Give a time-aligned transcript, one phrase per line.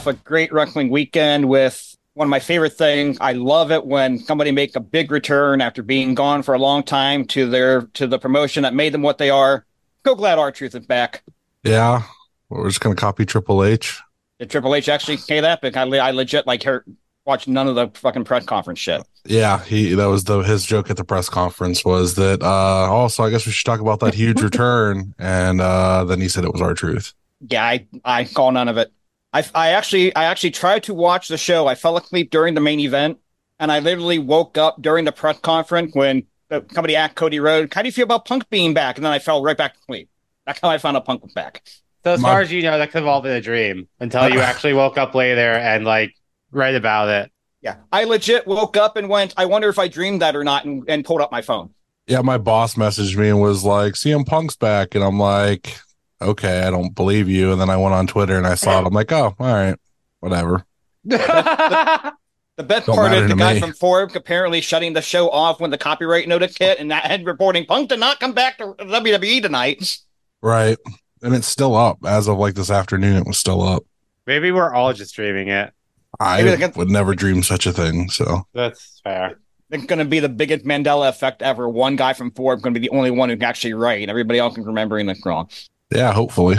[0.00, 3.18] off a great wrestling weekend with one of my favorite things.
[3.20, 6.82] I love it when somebody make a big return after being gone for a long
[6.82, 9.66] time to their to the promotion that made them what they are.
[10.02, 11.22] Go glad R-Truth is back.
[11.64, 12.02] Yeah,
[12.48, 14.00] we're just gonna copy Triple H.
[14.38, 15.60] Did Triple H actually say that?
[15.60, 16.82] Because I, I legit like her
[17.26, 19.02] watch none of the fucking press conference shit.
[19.26, 22.46] Yeah, he that was the his joke at the press conference was that uh
[22.90, 26.44] also I guess we should talk about that huge return and uh then he said
[26.44, 27.12] it was our truth.
[27.46, 28.90] Yeah, I I call none of it.
[29.32, 31.66] I I actually I actually tried to watch the show.
[31.66, 33.18] I fell asleep during the main event,
[33.58, 37.72] and I literally woke up during the press conference when the company asked Cody Rhodes,
[37.74, 39.80] "How do you feel about Punk being back?" And then I fell right back to
[39.86, 40.08] sleep.
[40.46, 41.62] That's how I found out Punk was back.
[42.04, 44.28] So as My- far as you know, that could have all been a dream until
[44.28, 46.14] you actually woke up later and like
[46.50, 47.30] read about it.
[47.62, 49.34] Yeah, I legit woke up and went.
[49.36, 51.70] I wonder if I dreamed that or not, and, and pulled up my phone.
[52.06, 54.94] Yeah, my boss messaged me and was like, CM Punk's back.
[54.96, 55.78] And I'm like,
[56.20, 57.52] okay, I don't believe you.
[57.52, 58.86] And then I went on Twitter and I saw it.
[58.86, 59.76] I'm like, oh, all right,
[60.20, 60.64] whatever.
[61.04, 63.60] The best Don't part matter is the guy me.
[63.60, 67.24] from Forbes apparently shutting the show off when the copyright notice hit, and that head
[67.24, 69.98] reporting Punk did not come back to WWE tonight.
[70.42, 70.76] Right.
[71.22, 73.16] And it's still up as of like this afternoon.
[73.16, 73.84] It was still up.
[74.26, 75.72] Maybe we're all just dreaming it.
[76.18, 78.10] I Maybe they would never dream such a thing.
[78.10, 79.38] So That's fair.
[79.70, 81.68] It's going to be the biggest Mandela effect ever.
[81.68, 84.08] One guy from Forbes going to be the only one who can actually write.
[84.08, 85.48] Everybody else is remembering it wrong.
[85.92, 86.56] Yeah, hopefully.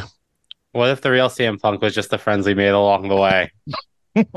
[0.74, 3.52] What if the real CM Punk was just the friends we made along the way?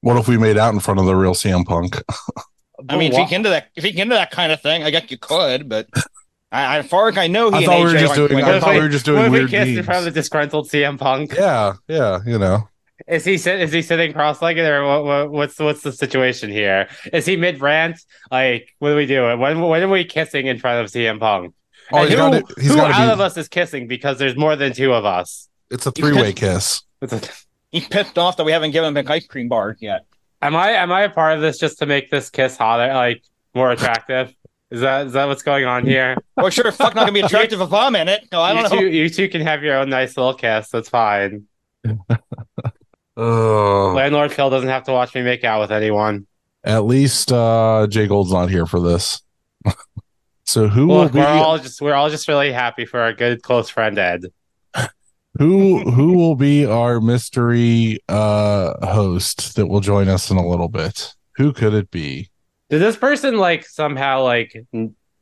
[0.00, 1.96] What if we made out in front of the real CM Punk?
[2.90, 4.82] I mean, if you get into that, if you get into that kind of thing,
[4.82, 5.88] I guess you could, but
[6.52, 8.60] I, as far as I know, he I thought we were just aren't doing- I
[8.60, 10.20] thought we- we were just what doing if we weird kissed in front of the
[10.20, 11.32] disgruntled CM Punk?
[11.34, 12.68] Yeah, yeah, you know.
[13.08, 13.60] Is he sit?
[13.62, 16.88] Is he sitting cross-legged, or what, what, what's what's the situation here?
[17.12, 17.98] Is he mid rant?
[18.30, 19.40] Like, what are we doing?
[19.40, 21.54] When when are we kissing in front of CM Punk?
[21.92, 23.86] Oh, and he's who, gotta- he's who out be- of us is kissing?
[23.88, 25.48] Because there's more than two of us.
[25.70, 26.82] It's a three way kiss.
[27.02, 27.20] It's a-
[27.70, 30.06] He's pissed off that we haven't given him an ice cream bar yet.
[30.40, 33.22] Am I am I a part of this just to make this kiss hotter, like
[33.54, 34.32] more attractive?
[34.70, 36.16] Is that is that what's going on here?
[36.36, 38.28] Well, sure, fuck not going to be attractive if I'm in it.
[38.32, 38.82] No, I you don't two, know.
[38.90, 40.68] you two can have your own nice little kiss.
[40.70, 41.46] That's fine.
[43.16, 46.26] Oh, Landlord Phil doesn't have to watch me make out with anyone.
[46.64, 49.22] at least uh Jay Gold's not here for this.
[50.44, 53.12] So who Look, will be we're all just we're all just really happy for our
[53.12, 54.26] good close friend Ed.
[55.38, 60.68] who who will be our mystery uh host that will join us in a little
[60.68, 61.14] bit?
[61.36, 62.30] Who could it be?
[62.70, 64.54] Did this person like somehow like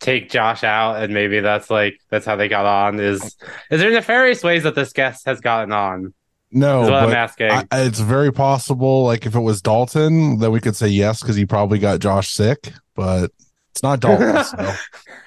[0.00, 2.99] take Josh out and maybe that's like that's how they got on?
[3.00, 3.22] Is
[3.71, 6.15] is there nefarious ways that this guest has gotten on?
[6.55, 7.50] No, I'm but asking.
[7.50, 9.05] I, it's very possible.
[9.05, 12.34] Like if it was Dalton, then we could say yes because he probably got Josh
[12.34, 13.31] sick, but
[13.72, 14.44] it's not Dalton.
[14.44, 14.75] so.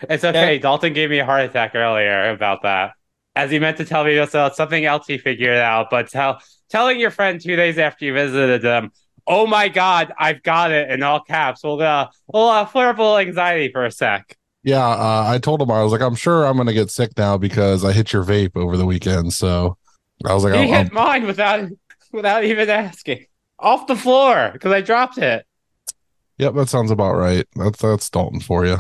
[0.10, 0.60] It's okay.
[0.60, 2.92] Dalton gave me a heart attack earlier about that.
[3.36, 6.40] As he meant to tell me about something else he figured out, but tell
[6.70, 8.92] telling your friend two days after you visited them,
[9.28, 11.64] oh my god, I've got it in all caps.
[11.64, 14.38] We'll uh, we'll uh, flare up a little anxiety for a sec.
[14.64, 17.38] Yeah, uh, I told him I was like, I'm sure I'm gonna get sick now
[17.38, 19.34] because I hit your vape over the weekend.
[19.34, 19.78] So
[20.26, 21.70] I was like, He I'm, hit I'm- mine without
[22.14, 23.26] without even asking
[23.60, 25.46] off the floor because I dropped it
[26.38, 27.46] yep, that sounds about right.
[27.56, 28.78] That's that's Dalton for you.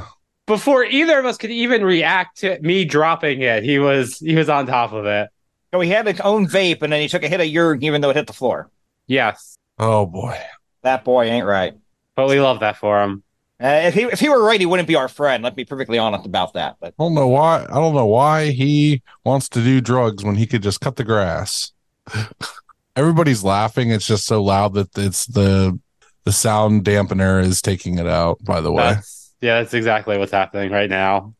[0.47, 3.63] before either of us could even react to me dropping it.
[3.63, 5.29] He was he was on top of it.
[5.73, 7.99] So he had his own vape, and then he took a hit of urine, even
[8.01, 8.69] though it hit the floor.
[9.07, 10.39] Yes, Oh boy,
[10.83, 11.73] That boy ain't right.
[12.15, 13.23] but we love that for him.
[13.61, 15.43] Uh, if he if he were right, he wouldn't be our friend.
[15.43, 16.75] Let's be perfectly honest about that.
[16.79, 17.63] But I don't know why.
[17.69, 21.03] I don't know why he wants to do drugs when he could just cut the
[21.05, 21.71] grass.
[22.95, 23.91] Everybody's laughing.
[23.91, 25.77] It's just so loud that it's the
[26.25, 28.43] the sound dampener is taking it out.
[28.43, 31.33] By the way, That's yeah, that's exactly what's happening right now.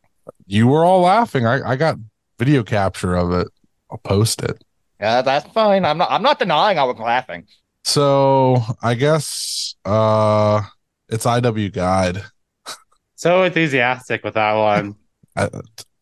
[0.46, 1.46] you were all laughing.
[1.46, 1.97] I I got
[2.40, 3.47] video capture of it.
[3.91, 4.64] I'll post it.
[4.99, 5.85] yeah, that's fine.
[5.85, 7.47] I'm not I'm not denying I was laughing.
[7.84, 10.61] So I guess uh
[11.09, 12.22] it's IW Guide.
[13.17, 14.96] So enthusiastic with that one.
[15.38, 15.49] I,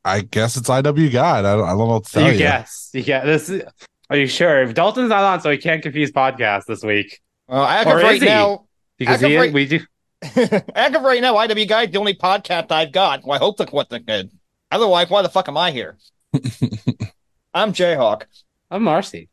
[0.03, 1.45] I guess it's IW Guide.
[1.45, 2.39] I, don't- I don't know what to So tell you you.
[2.39, 2.89] guess.
[2.91, 3.51] You get this.
[4.09, 4.63] Are you sure?
[4.63, 8.03] If Dalton's not on, so he can't confuse podcasts this week Well, as Or of
[8.03, 8.65] right now,
[9.03, 9.79] because As of he right- we do.
[10.75, 13.23] as of right now, IW Guide the only podcast I've got.
[13.25, 14.31] Well, I hope that's what the good.
[14.71, 15.97] Otherwise, why the fuck am I here?
[17.53, 18.23] I'm Jayhawk.
[18.71, 19.29] I'm Marcy.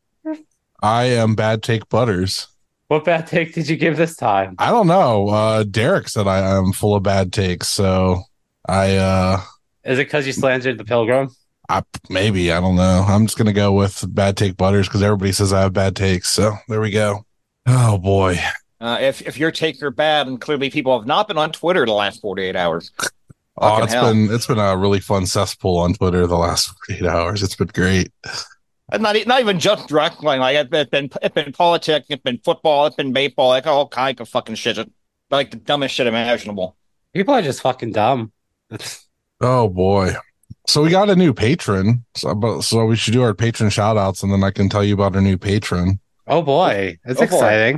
[0.83, 2.47] I am Bad Take Butters.
[2.87, 4.55] What bad take did you give this time?
[4.59, 5.29] I don't know.
[5.29, 8.23] Uh Derek said I am full of bad takes, so
[8.67, 9.39] I uh
[9.85, 11.29] Is it because you slandered the pilgrim?
[11.69, 13.05] I maybe I don't know.
[13.07, 16.29] I'm just gonna go with bad take butters because everybody says I have bad takes.
[16.29, 17.25] So there we go.
[17.65, 18.37] Oh boy.
[18.81, 21.85] Uh, if if your takes are bad, and clearly people have not been on Twitter
[21.85, 22.91] the last 48 hours.
[23.57, 24.11] Oh, Fucking it's hell.
[24.11, 27.43] been it's been a really fun cesspool on Twitter the last 48 hours.
[27.43, 28.11] It's been great.
[28.91, 30.39] And not, e- not even just wrestling.
[30.39, 33.67] Like it's been, it's been, it's been politics, it's been football, it's been baseball, like
[33.67, 34.77] all kinds of fucking shit.
[35.29, 36.75] Like the dumbest shit imaginable.
[37.13, 38.31] People are just fucking dumb.
[39.43, 40.13] Oh boy.
[40.67, 42.05] So we got a new patron.
[42.15, 44.83] So, but, so we should do our patron shout outs and then I can tell
[44.83, 45.99] you about our new patron.
[46.27, 47.77] oh boy, it's Oh, boy.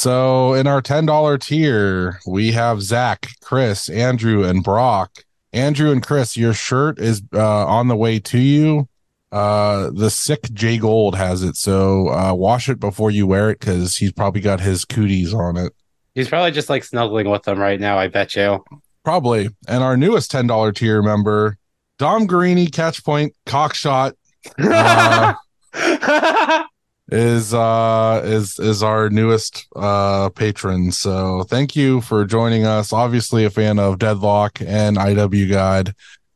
[0.00, 5.24] So in our $10 tier, we have Zach, Chris, Andrew, and Brock.
[5.52, 8.88] Andrew and Chris, your shirt is uh, on the way to you.
[9.30, 11.54] Uh, the sick Jay Gold has it.
[11.54, 15.58] So uh, wash it before you wear it because he's probably got his cooties on
[15.58, 15.74] it.
[16.14, 17.98] He's probably just like snuggling with them right now.
[17.98, 18.64] I bet you.
[19.04, 19.50] Probably.
[19.68, 21.58] And our newest $10 tier member,
[21.98, 24.14] Dom Guarini, catch point, cockshot,
[24.58, 25.34] Uh,
[27.10, 30.92] is uh is is our newest uh patron.
[30.92, 32.92] So thank you for joining us.
[32.92, 35.94] Obviously a fan of deadlock and iw guide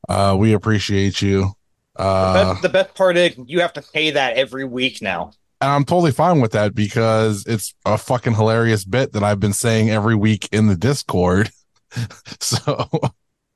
[0.09, 1.53] uh we appreciate you.
[1.97, 5.33] The uh best, the best part is you have to pay that every week now.
[5.61, 9.53] and i'm totally fine with that because it's a fucking hilarious bit that i've been
[9.53, 11.51] saying every week in the discord.
[12.41, 12.89] So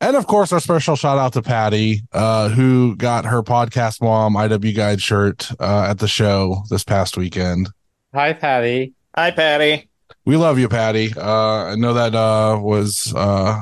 [0.01, 4.35] and of course our special shout out to patty uh who got her podcast mom
[4.35, 7.69] iw guide shirt uh at the show this past weekend
[8.15, 8.95] Hi, Patty.
[9.15, 9.91] Hi, Patty.
[10.25, 11.13] We love you, Patty.
[11.15, 13.61] Uh, I know that uh, was uh,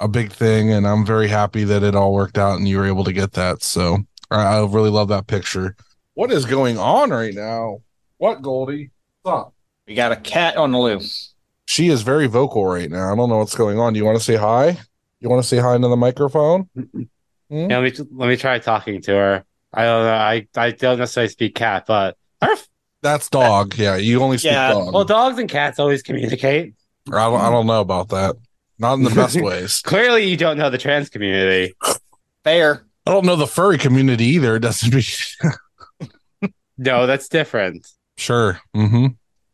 [0.00, 2.86] a big thing, and I'm very happy that it all worked out and you were
[2.86, 3.62] able to get that.
[3.62, 3.98] So
[4.30, 5.74] I, I really love that picture.
[6.12, 7.78] What is going on right now?
[8.18, 8.90] What, Goldie?
[9.22, 9.54] What's up?
[9.86, 11.34] We got a cat on the loose.
[11.64, 13.10] She is very vocal right now.
[13.10, 13.94] I don't know what's going on.
[13.94, 14.78] Do you want to say hi?
[15.20, 16.68] You want to say hi into the microphone?
[16.74, 17.02] Hmm?
[17.48, 19.44] Yeah, let me let me try talking to her.
[19.72, 20.12] I don't know.
[20.12, 22.66] I I don't necessarily speak cat, but Arf.
[23.02, 23.76] That's dog.
[23.76, 24.92] Yeah, you only speak Yeah, dog.
[24.94, 26.74] well, dogs and cats always communicate.
[27.08, 27.40] I don't.
[27.40, 28.36] I don't know about that.
[28.78, 29.80] Not in the best ways.
[29.80, 31.74] Clearly, you don't know the trans community.
[32.44, 32.84] Fair.
[33.06, 34.56] I don't know the furry community either.
[34.56, 35.02] It doesn't be
[36.78, 37.86] No, that's different.
[38.18, 38.60] sure.
[38.76, 39.06] Mm-hmm.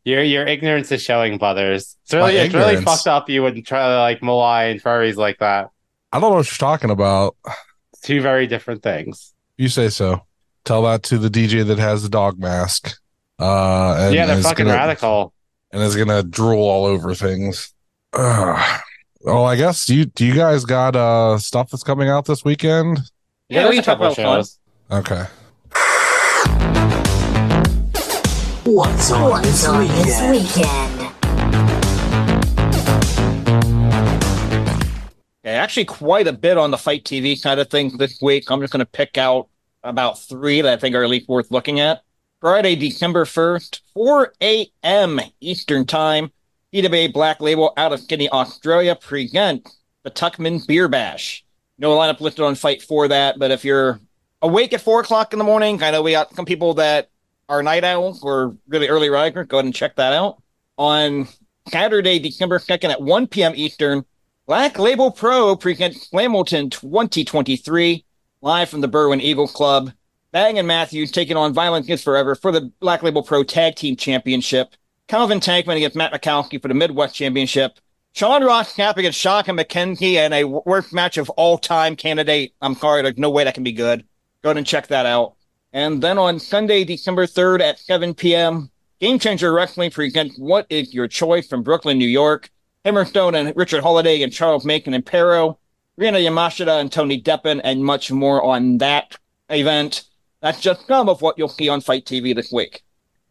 [0.05, 1.95] Your your ignorance is showing, brothers.
[2.03, 3.29] It's really My it's really fucked up.
[3.29, 5.69] You would try to like malign furries like that.
[6.11, 7.35] I don't know what you're talking about.
[8.03, 9.33] Two very different things.
[9.57, 10.25] You say so.
[10.65, 12.97] Tell that to the DJ that has the dog mask.
[13.39, 15.33] Uh, and yeah, they're fucking gonna- radical.
[15.71, 17.73] and is gonna drool all over things.
[18.13, 18.81] Ugh.
[19.21, 22.99] Well, I guess you do you guys got uh stuff that's coming out this weekend?
[23.47, 24.59] Yeah, Yeah, we can talk about shows.
[24.91, 25.25] Okay.
[28.65, 30.97] What's on What's this on this weekend?
[30.97, 31.13] weekend?
[35.43, 38.49] Yeah, actually, quite a bit on the FITE TV kind of thing this week.
[38.49, 39.49] I'm just going to pick out
[39.83, 42.03] about three that I think are at least worth looking at.
[42.39, 45.19] Friday, December 1st, 4 a.m.
[45.41, 46.31] Eastern Time,
[46.71, 49.67] EWA Black Label out of Sydney, Australia present
[50.03, 51.43] the Tuckman Beer Bash.
[51.77, 53.99] No lineup listed on FITE for that, but if you're
[54.41, 57.09] awake at 4 o'clock in the morning, I know we got some people that
[57.49, 59.47] are night owls or really early risers.
[59.47, 60.41] Go ahead and check that out.
[60.77, 61.27] On
[61.69, 63.53] Saturday, December 2nd at 1 p.m.
[63.55, 64.05] Eastern,
[64.45, 68.03] Black Label Pro presents Hamilton 2023
[68.41, 69.91] live from the Berwyn Eagle Club.
[70.31, 73.95] Bang and Matthews taking on Violence Is Forever for the Black Label Pro Tag Team
[73.95, 74.75] Championship.
[75.07, 77.79] Calvin Tankman against Matt Makowski for the Midwest Championship.
[78.13, 82.53] Sean Ross Knapp against Shaka McKenzie and a worst match of all time candidate.
[82.61, 84.05] I'm sorry, there's no way that can be good.
[84.43, 85.35] Go ahead and check that out.
[85.73, 90.93] And then on Sunday, December 3rd at 7 p.m., Game Changer Wrestling presents What Is
[90.93, 92.49] Your Choice from Brooklyn, New York.
[92.85, 95.57] Hammerstone and Richard Holliday and Charles Macon and Perro,
[95.97, 99.17] Rina Yamashita and Tony Deppen, and much more on that
[99.49, 100.03] event.
[100.41, 102.83] That's just some of what you'll see on FITE TV this week.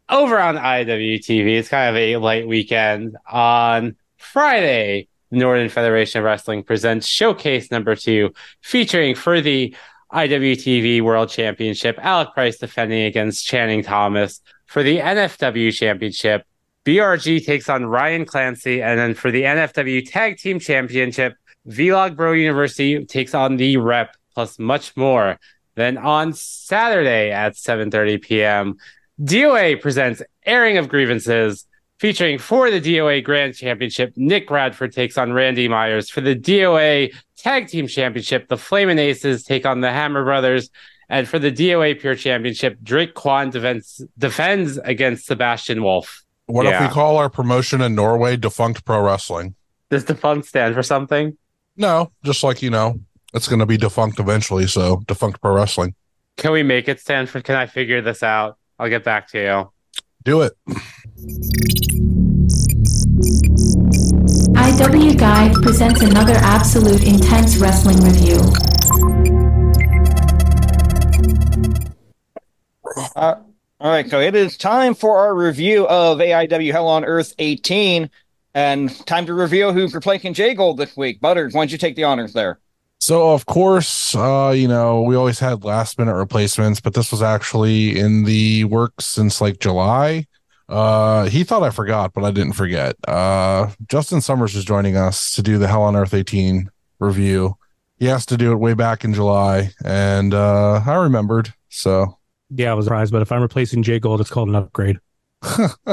[0.09, 1.59] over on IWTV.
[1.59, 3.17] It's kind of a light weekend.
[3.31, 8.33] On Friday, Northern Federation of Wrestling presents Showcase number two,
[8.63, 9.75] featuring for the
[10.13, 14.41] IWTV World Championship, Alec Price defending against Channing Thomas.
[14.67, 16.47] For the NFW Championship,
[16.85, 18.83] BRG takes on Ryan Clancy.
[18.83, 21.35] And then for the NFW Tag Team Championship,
[21.69, 25.39] Vlog Bro University takes on the Rep, plus much more.
[25.75, 28.77] Then on Saturday at 7:30 p.m.,
[29.21, 31.67] DOA presents Airing of Grievances,
[32.03, 36.11] featuring for the DOA Grand Championship, Nick Radford takes on Randy Myers.
[36.11, 40.69] For the DOA Tag Team Championship, the Flamin' Aces take on the Hammer Brothers.
[41.09, 46.25] And for the DOA Pure Championship, Drake Kwan defends, defends against Sebastian Wolf.
[46.47, 49.55] What if we call our promotion in Norway defunct pro wrestling?
[49.89, 51.39] Does defunct stand for something?
[51.77, 52.99] No, just like you know,
[53.33, 54.67] it's going to be defunct eventually.
[54.67, 55.95] So defunct pro wrestling.
[56.37, 57.41] Can we make it stand for?
[57.41, 58.59] Can I figure this out?
[58.81, 59.71] I'll get back to you.
[60.25, 60.53] Do it.
[64.83, 68.41] IW Guide presents another absolute intense wrestling review.
[73.15, 73.37] Uh,
[73.81, 78.11] All right, so it is time for our review of AIW Hell on Earth 18,
[78.55, 81.21] and time to reveal who's replacing J Gold this week.
[81.21, 82.59] Butters, why don't you take the honors there?
[82.99, 87.23] So of course, uh, you know, we always had last minute replacements, but this was
[87.23, 90.27] actually in the works since like July.
[90.69, 92.97] Uh, he thought I forgot, but I didn't forget.
[93.07, 97.57] Uh, Justin Summers is joining us to do the Hell on Earth 18 review.
[97.99, 101.53] He has to do it way back in July, and uh, I remembered.
[101.69, 102.19] So
[102.51, 104.99] Yeah, I was surprised, but if I'm replacing J Gold, it's called an upgrade.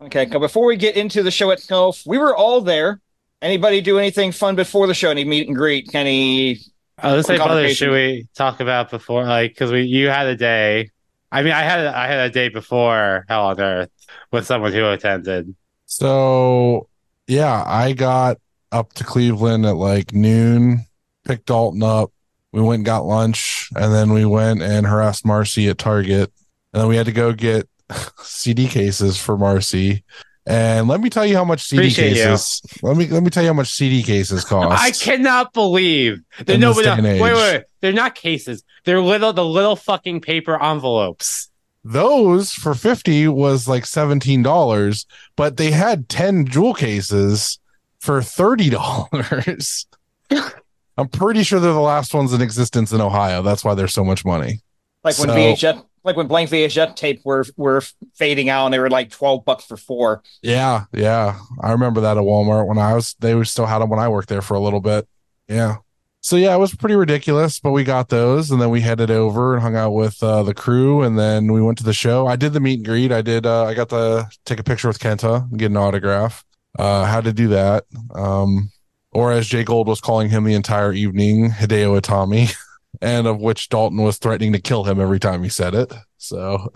[0.00, 3.00] Okay, so before we get into the show itself, we were all there.
[3.40, 5.10] Anybody do anything fun before the show?
[5.10, 5.94] Any meet and greet?
[5.94, 6.58] Any?
[6.98, 7.74] I was What say, brother, conversation?
[7.74, 10.90] should we talk about before, like, because we you had a day.
[11.32, 13.90] I mean, I had I had a day before Hell on Earth
[14.30, 15.54] with someone who attended.
[15.86, 16.88] So
[17.26, 18.36] yeah, I got
[18.70, 20.84] up to Cleveland at like noon,
[21.24, 22.12] picked Dalton up.
[22.52, 26.30] We went and got lunch, and then we went and harassed Marcy at Target.
[26.74, 27.66] And then we had to go get
[28.22, 30.04] CD cases for Marcy.
[30.44, 32.24] And let me tell you how much CD Appreciate you.
[32.24, 32.62] cases.
[32.82, 34.82] Let me let me tell you how much CD cases cost.
[34.82, 38.14] I cannot believe they're In no, this no, day and wait, wait, wait, they're not
[38.16, 38.64] cases.
[38.84, 41.48] They're little, the little fucking paper envelopes.
[41.84, 45.06] Those for 50 was like $17,
[45.36, 47.58] but they had 10 jewel cases
[48.00, 49.86] for $30.
[50.98, 53.42] I'm pretty sure they're the last ones in existence in Ohio.
[53.42, 54.60] That's why they're so much money.
[55.04, 57.82] Like when So- VHS, like when blank VHS tape were were
[58.14, 60.22] fading out, and they were like twelve bucks for four.
[60.42, 61.38] Yeah, yeah.
[61.60, 64.28] I remember that at Walmart when I was they still had them when I worked
[64.28, 65.06] there for a little bit.
[65.48, 65.76] Yeah.
[66.24, 69.54] So yeah, it was pretty ridiculous, but we got those and then we headed over
[69.54, 72.28] and hung out with uh, the crew and then we went to the show.
[72.28, 73.10] I did the meet and greet.
[73.10, 76.44] I did uh, I got to take a picture with Kenta and get an autograph.
[76.78, 77.84] Uh had to do that.
[78.14, 78.70] Um
[79.10, 82.54] or as Jay Gold was calling him the entire evening, Hideo Itami,
[83.02, 85.92] and of which Dalton was threatening to kill him every time he said it.
[86.16, 86.72] So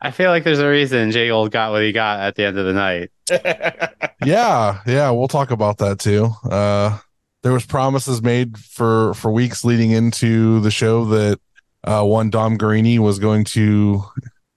[0.00, 2.58] I feel like there's a reason Jay Gold got what he got at the end
[2.58, 3.10] of the night.
[4.24, 6.98] yeah yeah we'll talk about that too uh
[7.42, 11.40] there was promises made for for weeks leading into the show that
[11.84, 14.02] uh one dom Guarini was going to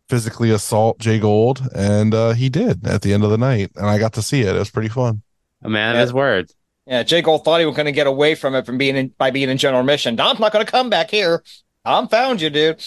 [0.09, 3.87] physically assault jay gold and uh he did at the end of the night and
[3.87, 5.21] i got to see it it was pretty fun
[5.63, 6.01] A man Yeah.
[6.01, 6.51] of his word.
[6.87, 9.07] Yeah, J Gold thought he was going to get away from it from being in,
[9.17, 10.15] by being in general mission.
[10.15, 11.43] Dom's not going to come back here.
[11.85, 12.83] Dom found you, dude.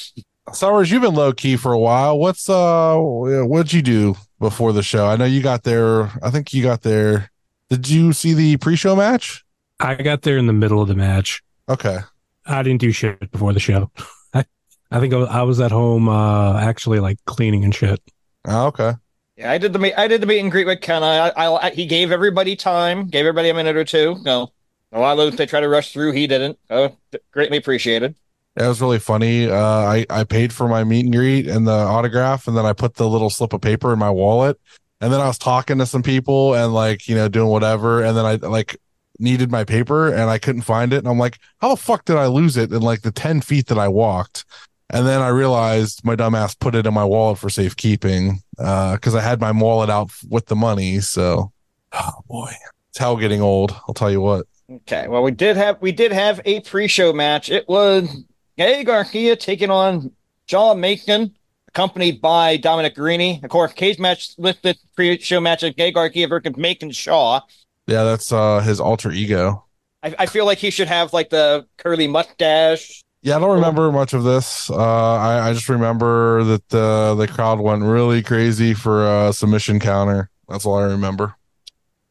[0.52, 2.18] Summers, you've been low key for a while.
[2.18, 5.06] What's uh, what'd you do before the show?
[5.06, 6.10] I know you got there.
[6.22, 7.30] I think you got there.
[7.68, 9.44] Did you see the pre-show match?
[9.78, 11.42] I got there in the middle of the match.
[11.68, 11.98] Okay.
[12.46, 13.90] I didn't do shit before the show.
[14.32, 14.44] I,
[14.90, 18.00] I think I was, I was at home, uh, actually like cleaning and shit.
[18.46, 18.94] Oh, okay.
[19.38, 19.94] Yeah, I did the meet.
[19.96, 21.04] I did the meet and greet with Ken.
[21.04, 24.16] I, I, I he gave everybody time, gave everybody a minute or two.
[24.24, 24.50] No,
[24.90, 26.10] a lot of those they try to rush through.
[26.10, 26.58] He didn't.
[26.70, 26.96] Oh,
[27.30, 28.16] greatly appreciated.
[28.56, 29.48] That was really funny.
[29.48, 32.72] Uh, I I paid for my meet and greet and the autograph, and then I
[32.72, 34.58] put the little slip of paper in my wallet.
[35.00, 38.16] And then I was talking to some people and like you know doing whatever, and
[38.16, 38.76] then I like
[39.20, 42.16] needed my paper and I couldn't find it, and I'm like, how the fuck did
[42.16, 44.44] I lose it in like the ten feet that I walked?
[44.90, 49.20] And then I realized my dumbass put it in my wallet for safekeeping because I
[49.20, 51.00] had my wallet out with the money.
[51.00, 51.52] So,
[51.92, 52.52] oh boy,
[52.88, 53.76] it's hell getting old.
[53.86, 54.46] I'll tell you what.
[54.70, 57.50] Okay, well we did have we did have a pre-show match.
[57.50, 58.24] It was
[58.56, 60.10] Gay Garcia taking on
[60.46, 61.34] John Macon,
[61.68, 63.42] accompanied by Dominic Guarini.
[63.44, 67.40] Of course, cage match with listed pre-show match of Gay Garcia versus Macon Shaw.
[67.86, 69.64] Yeah, that's uh his alter ego.
[70.02, 73.02] I, I feel like he should have like the curly mustache.
[73.22, 74.70] Yeah, I don't remember much of this.
[74.70, 79.80] Uh, I, I just remember that the the crowd went really crazy for a submission
[79.80, 80.30] counter.
[80.48, 81.34] That's all I remember.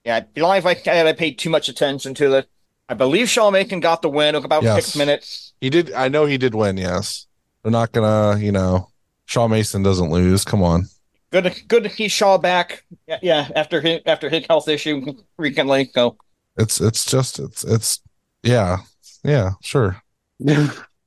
[0.04, 2.50] Yeah, I believe I, I paid too much attention to it.
[2.90, 4.34] I believe Shaw Macon got the win.
[4.34, 4.86] Took about Yes.
[4.86, 5.54] six minutes.
[5.62, 5.92] He did.
[5.94, 6.78] I know he did win.
[6.78, 7.28] Yes,
[7.64, 8.40] they're not gonna.
[8.40, 8.90] You know,
[9.26, 10.44] Shaw Mason doesn't lose.
[10.46, 10.86] Come on.
[11.32, 12.84] Good, good to see Shaw back.
[13.08, 15.06] Yeah, yeah after his after his health issue
[15.38, 15.90] recently.
[15.94, 16.18] So
[16.58, 18.02] It's it's just it's it's
[18.44, 18.78] yeah
[19.24, 20.02] yeah sure.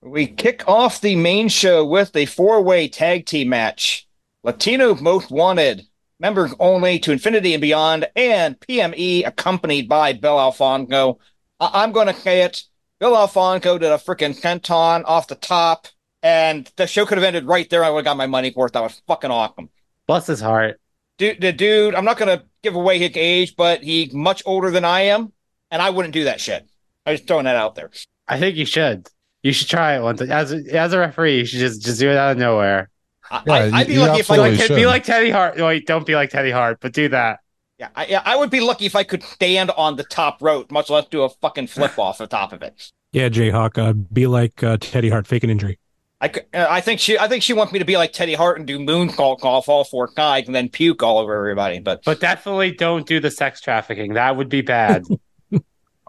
[0.02, 4.06] we kick off the main show with a four-way tag team match.
[4.42, 5.86] Latino Most Wanted,
[6.18, 11.18] members only to Infinity and Beyond, and PME accompanied by Bill Alfonso.
[11.58, 12.62] I- I'm going to say it.
[12.98, 15.88] Bill Alfonso did a freaking senton off the top,
[16.22, 17.84] and the show could have ended right there.
[17.84, 18.72] I would have got my money worth.
[18.72, 19.68] That was fucking awesome.
[20.06, 20.80] Bless his heart.
[21.18, 24.70] Dude, the dude, I'm not going to give away his age, but he's much older
[24.70, 25.32] than I am,
[25.70, 26.66] and I wouldn't do that shit.
[27.04, 27.90] I was throwing that out there.
[28.26, 29.06] I think you should.
[29.42, 30.30] You should try it one time.
[30.30, 32.90] As a, as a referee, you should just just do it out of nowhere.
[33.30, 34.58] I, Yeah, I, I'd be lucky if I Be absolutely could.
[34.58, 34.76] like, should.
[34.76, 35.56] be like Teddy Hart.
[35.56, 37.40] Wait, don't be like Teddy Hart, but do that.
[37.78, 40.70] Yeah, I, yeah, I would be lucky if I could stand on the top rope,
[40.70, 42.90] much less do a fucking flip off the top of it.
[43.12, 45.78] Yeah, Jayhawk, uh, be like uh, Teddy Hart, fake an injury.
[46.20, 48.34] I, c- uh, I think she I think she wants me to be like Teddy
[48.34, 51.78] Hart and do moonsault off all four guys and then puke all over everybody.
[51.78, 54.12] But But definitely don't do the sex trafficking.
[54.14, 55.04] That would be bad.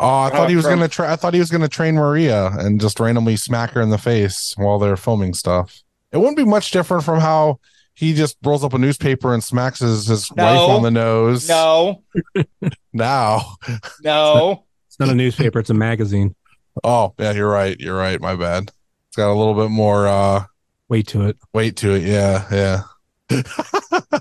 [0.02, 1.12] Oh, I thought he was from- gonna try.
[1.12, 4.54] I thought he was gonna train Maria and just randomly smack her in the face
[4.58, 5.82] while they're filming stuff.
[6.12, 7.60] It wouldn't be much different from how
[7.94, 10.44] he just rolls up a newspaper and smacks his, his No.
[10.46, 11.48] wife on the nose.
[11.48, 12.04] no,
[12.94, 13.56] Now.
[14.04, 14.66] no.
[14.88, 16.36] It's not a newspaper; it's a magazine.
[16.84, 17.80] Oh, yeah, you're right.
[17.80, 18.20] You're right.
[18.20, 18.72] My bad.
[19.08, 20.46] It's got a little bit more uh
[20.90, 21.38] Wait to it.
[21.54, 22.04] weight to it.
[22.04, 22.84] Yeah, yeah.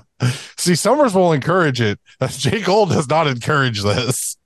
[0.57, 1.99] See, Summers will encourage it.
[2.29, 4.37] Jake Gold does not encourage this.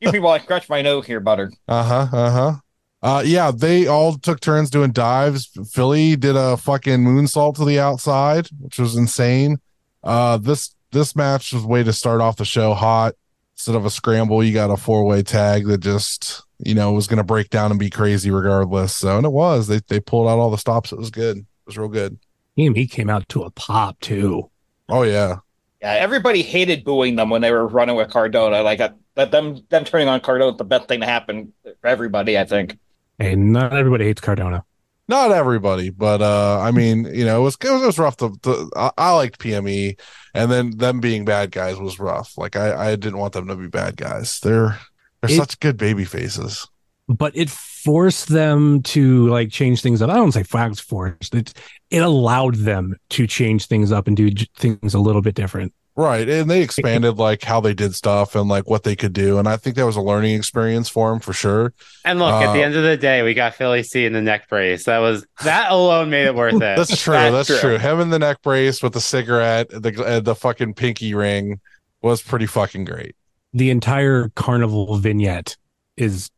[0.00, 1.52] You people I scratch my nose here, Butter.
[1.68, 2.08] Uh-huh.
[2.12, 2.54] Uh-huh.
[3.02, 5.50] Uh yeah, they all took turns doing dives.
[5.70, 9.58] Philly did a fucking moonsault to the outside, which was insane.
[10.02, 13.14] Uh this this match was a way to start off the show hot.
[13.54, 17.24] Instead of a scramble, you got a four-way tag that just, you know, was gonna
[17.24, 18.94] break down and be crazy regardless.
[18.94, 19.66] So and it was.
[19.66, 20.92] They they pulled out all the stops.
[20.92, 21.38] It was good.
[21.38, 22.18] It was real good.
[22.54, 24.50] He he came out to a pop too.
[24.88, 25.36] Oh yeah.
[25.82, 28.62] Yeah, everybody hated booing them when they were running with Cardona.
[28.62, 32.38] Like that, them them turning on Cardona is the best thing to happen for everybody.
[32.38, 32.78] I think.
[33.18, 34.64] And not everybody hates Cardona.
[35.08, 38.16] not everybody, but uh, I mean, you know, it was it was, it was rough.
[38.18, 39.98] To, to I, I liked PME,
[40.34, 42.36] and then them being bad guys was rough.
[42.38, 44.40] Like I, I didn't want them to be bad guys.
[44.40, 44.78] They're
[45.22, 46.66] they're It- such good baby faces.
[47.08, 50.10] But it forced them to like change things up.
[50.10, 51.34] I don't say flags forced.
[51.34, 51.52] It
[51.90, 55.72] it allowed them to change things up and do j- things a little bit different.
[55.98, 59.38] Right, and they expanded like how they did stuff and like what they could do,
[59.38, 61.72] and I think that was a learning experience for them for sure.
[62.04, 64.20] and look, at the Uh, end of the day, we got Philly C in the
[64.20, 64.84] neck brace.
[64.84, 66.58] That was that alone made it worth it.
[66.58, 67.14] That's true.
[67.14, 67.78] That's That's, true.
[67.78, 67.78] true.
[67.78, 71.60] Him in the neck brace with the cigarette, the uh, the fucking pinky ring
[72.02, 73.16] was pretty fucking great.
[73.54, 75.56] The entire carnival vignette
[75.96, 76.30] is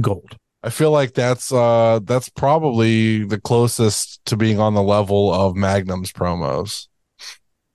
[0.00, 0.36] gold.
[0.62, 5.54] I feel like that's uh that's probably the closest to being on the level of
[5.54, 6.88] Magnum's promos.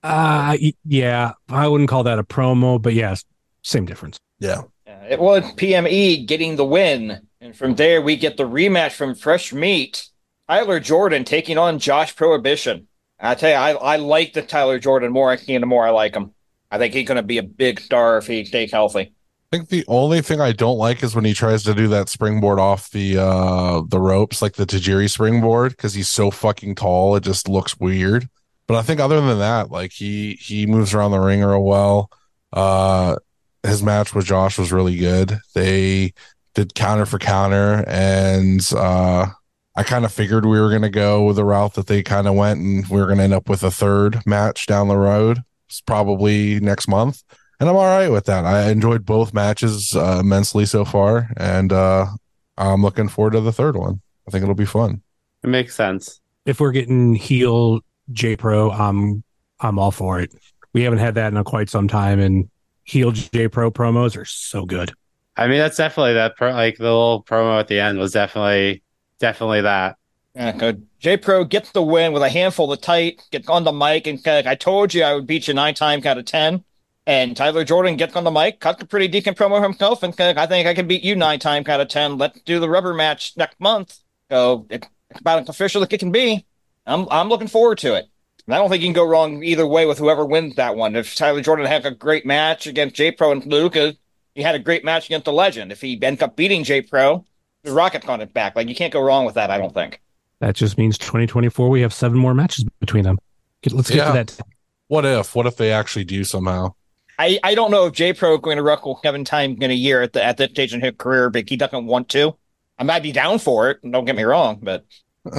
[0.02, 3.24] Uh yeah, I wouldn't call that a promo, but yes,
[3.62, 4.18] same difference.
[4.40, 4.62] Yeah.
[4.86, 9.14] Yeah, it was PME getting the win, and from there we get the rematch from
[9.14, 10.08] Fresh Meat.
[10.48, 12.88] Tyler Jordan taking on Josh Prohibition.
[13.18, 15.90] I tell you, I, I like the Tyler Jordan more I see the more I
[15.90, 16.34] like him.
[16.70, 19.14] I think he's going to be a big star if he stays healthy.
[19.52, 22.08] I think the only thing I don't like is when he tries to do that
[22.08, 27.16] springboard off the uh the ropes, like the Tajiri springboard, because he's so fucking tall.
[27.16, 28.30] It just looks weird.
[28.66, 32.10] But I think other than that, like he he moves around the ring real well.
[32.50, 33.16] Uh
[33.62, 35.38] his match with Josh was really good.
[35.54, 36.14] They
[36.54, 39.26] did counter for counter, and uh
[39.76, 42.34] I kind of figured we were gonna go with the route that they kind of
[42.34, 45.42] went, and we were gonna end up with a third match down the road.
[45.68, 47.22] It's probably next month
[47.62, 48.44] and I'm all right with that.
[48.44, 52.06] I enjoyed both matches uh, immensely so far, and uh,
[52.58, 54.00] I'm looking forward to the third one.
[54.26, 55.00] I think it'll be fun.
[55.44, 56.20] It makes sense.
[56.44, 57.78] If we're getting heel
[58.10, 59.22] J Pro, I'm
[59.60, 60.34] I'm all for it.
[60.72, 62.50] We haven't had that in a quite some time, and
[62.82, 64.92] heel J Pro promos are so good.
[65.36, 66.36] I mean, that's definitely that.
[66.36, 68.82] Pro, like the little promo at the end was definitely,
[69.20, 69.98] definitely that.
[70.34, 70.84] Yeah, good.
[70.98, 74.22] J Pro gets the win with a handful of tight, gets on the mic, and
[74.24, 76.64] kind of, I told you I would beat you nine times out of ten.
[77.06, 80.30] And Tyler Jordan gets on the mic, cuts a pretty decent promo himself, and kind
[80.30, 82.16] of, I think I can beat you nine times out of ten.
[82.16, 83.98] Let's do the rubber match next month.
[84.30, 84.86] So it's
[85.18, 86.46] about as official as it can be.
[86.86, 88.06] I'm I'm looking forward to it.
[88.46, 90.96] And I don't think you can go wrong either way with whoever wins that one.
[90.96, 93.94] If Tyler Jordan had a great match against J Pro and Luca,
[94.34, 95.70] he had a great match against the Legend.
[95.72, 97.24] If he ends up beating J Pro,
[97.64, 98.54] the Rocket's on his back.
[98.56, 99.50] Like you can't go wrong with that.
[99.50, 100.00] I don't think.
[100.40, 103.18] That just means 2024 we have seven more matches between them.
[103.70, 104.06] Let's get Yeah.
[104.06, 104.40] to that.
[104.88, 105.34] What if?
[105.36, 106.74] What if they actually do somehow?
[107.18, 109.74] I, I don't know if J Pro is going to wrestle Kevin Time in a
[109.74, 112.36] year at the at this stage in his career, but he doesn't want to.
[112.78, 113.78] I might be down for it.
[113.88, 114.84] Don't get me wrong, but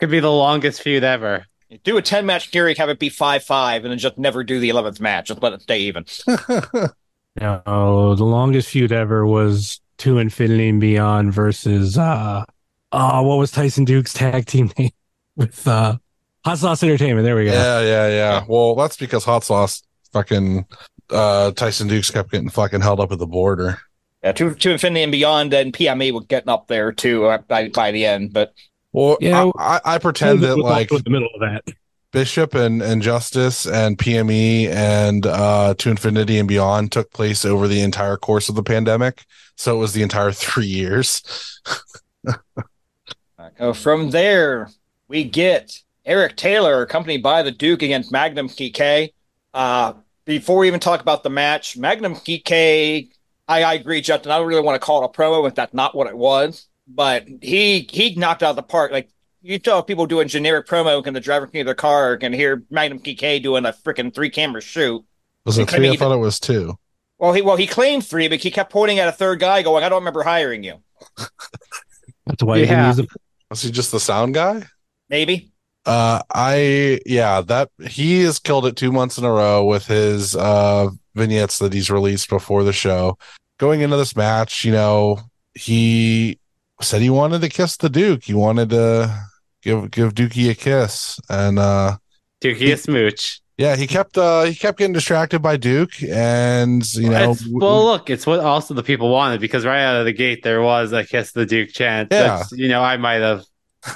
[0.00, 1.44] Could be the longest feud ever.
[1.84, 4.60] do a ten match series, have it be five five, and then just never do
[4.60, 5.26] the eleventh match.
[5.28, 6.04] Just let it stay even.
[7.40, 12.44] No, the longest feud ever was to infinity and beyond versus uh
[12.90, 14.90] oh what was Tyson Dux tag team name
[15.36, 15.96] with uh
[16.44, 17.24] Hot Sauce Entertainment.
[17.24, 17.52] There we go.
[17.52, 18.44] yeah, yeah, yeah.
[18.48, 20.66] Well, that's because Hot Sauce fucking
[21.10, 23.80] uh, Tyson Dux kept getting fucking held up at the border.
[24.22, 27.68] Yeah, to to infinity and beyond, and PME was getting up there too uh, by
[27.68, 28.32] by the end.
[28.32, 28.52] But
[28.92, 31.64] Well, Yeah, I, I, I pretend that like to the middle of that.
[32.10, 37.68] Bishop and, and Justice and PME and uh, To Infinity and Beyond took place over
[37.68, 39.24] the entire course of the pandemic.
[39.56, 41.60] So it was the entire three years.
[43.60, 44.70] uh, from there,
[45.06, 45.70] we get
[46.06, 49.12] Eric Taylor, accompanied by the Duke against Magnum PK.
[49.52, 49.94] Uh,
[50.28, 53.08] before we even talk about the match, Magnum PK,
[53.48, 54.30] I, I agree, Justin.
[54.30, 56.68] I don't really want to call it a promo if that's not what it was.
[56.86, 58.92] But he he knocked out the park.
[58.92, 59.08] Like
[59.42, 63.00] you tell people doing generic promo can the driver can their car can hear Magnum
[63.00, 65.04] PK doing a freaking three camera shoot.
[65.44, 65.90] Was it It three?
[65.90, 66.78] I thought it was two.
[67.18, 69.82] Well, he well he claimed three, but he kept pointing at a third guy, going,
[69.84, 70.82] "I don't remember hiring you."
[72.26, 72.86] That's why you didn't Yeah.
[72.88, 73.08] use the
[73.50, 74.64] Was he just the sound guy?
[75.08, 75.52] Maybe.
[75.88, 80.36] Uh, I yeah, that he has killed it two months in a row with his
[80.36, 83.16] uh vignettes that he's released before the show.
[83.58, 85.18] Going into this match, you know,
[85.54, 86.38] he
[86.82, 88.22] said he wanted to kiss the Duke.
[88.24, 89.12] He wanted to
[89.62, 91.96] give give Dookie a kiss, and uh,
[92.44, 93.40] Dookie a smooch.
[93.56, 97.84] yeah, he kept uh he kept getting distracted by Duke, and you know, It's- well,
[97.86, 100.92] look, it's what also the people wanted because right out of the gate there was
[100.92, 102.08] a kiss the Duke chant.
[102.12, 102.36] Yeah.
[102.36, 103.42] That's, you know, I might have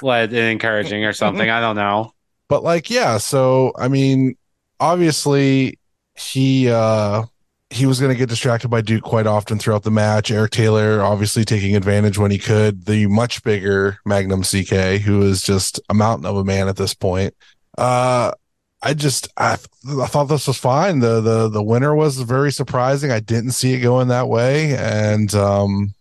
[0.01, 1.49] led in encouraging or something.
[1.49, 2.11] I don't know.
[2.53, 4.35] but like yeah so i mean
[4.79, 5.79] obviously
[6.15, 7.23] he uh
[7.71, 11.01] he was going to get distracted by duke quite often throughout the match eric taylor
[11.01, 15.95] obviously taking advantage when he could the much bigger magnum ck who is just a
[15.95, 17.33] mountain of a man at this point
[17.77, 18.31] uh
[18.85, 20.99] I just I, I thought this was fine.
[20.99, 23.11] The the the winner was very surprising.
[23.11, 25.93] I didn't see it going that way, and um,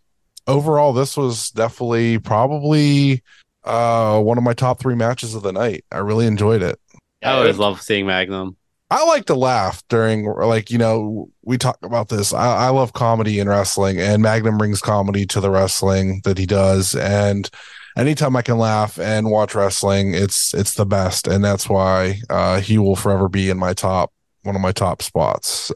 [0.49, 3.23] overall, this was definitely probably
[3.65, 5.85] uh one of my top three matches of the night.
[5.91, 6.79] I really enjoyed it.
[7.23, 8.57] I always love seeing Magnum.
[8.91, 12.35] I like to laugh during like you know we talk about this.
[12.35, 16.45] I, I love comedy in wrestling, and Magnum brings comedy to the wrestling that he
[16.45, 16.95] does.
[16.95, 17.49] And
[17.97, 22.61] anytime I can laugh and watch wrestling, it's it's the best, and that's why uh,
[22.61, 25.49] he will forever be in my top one of my top spots.
[25.49, 25.75] So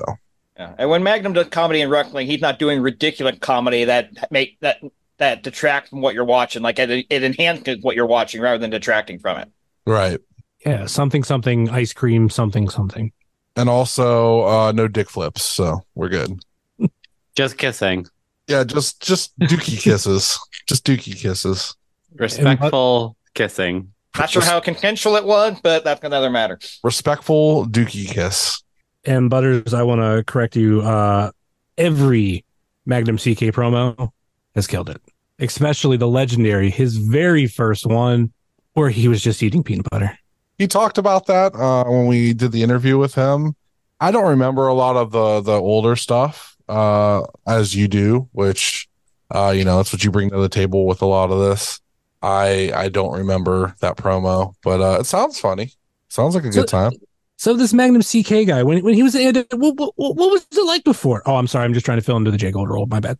[0.58, 0.74] Yeah.
[0.76, 4.82] And when Magnum does comedy in wrestling, he's not doing ridiculous comedy that make that
[5.18, 6.62] that detract from what you're watching.
[6.62, 9.48] Like it, it enhances what you're watching rather than detracting from it.
[9.86, 10.20] right,
[10.64, 13.12] yeah something something ice cream something something.
[13.56, 16.40] and also uh, no dick flips, so we're good.
[17.34, 18.06] Just kissing.
[18.48, 21.74] Yeah, just just dookie kisses, just dookie kisses.
[22.14, 23.92] Respectful kissing.
[24.16, 26.58] Not sure how consensual it was, but that's another matter.
[26.82, 28.62] Respectful dookie kiss.
[29.04, 30.80] And Butters, I want to correct you.
[30.80, 31.32] Uh,
[31.76, 32.44] every
[32.86, 34.12] Magnum CK promo
[34.56, 35.00] has killed it,
[35.38, 38.32] especially the legendary, his very first one,
[38.72, 40.18] where he was just eating peanut butter.
[40.58, 43.54] he talked about that uh, when we did the interview with him.
[44.00, 48.88] I don't remember a lot of the the older stuff uh, as you do, which
[49.30, 51.80] uh, you know that's what you bring to the table with a lot of this.
[52.22, 55.72] I I don't remember that promo, but uh, it sounds funny.
[56.08, 56.92] Sounds like a good time.
[57.38, 60.64] So this Magnum CK guy, when when he was in, what, what, what was it
[60.64, 61.22] like before?
[61.26, 62.86] Oh, I'm sorry, I'm just trying to fill into the J Gold role.
[62.86, 63.18] My bad.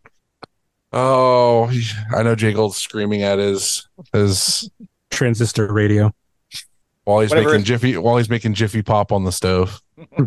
[0.92, 1.70] Oh,
[2.14, 4.70] I know Jay Gold's screaming at his his
[5.11, 6.12] Transistor radio.
[7.05, 7.51] while he's Whatever.
[7.51, 9.81] making Jiffy while he's making Jiffy pop on the stove.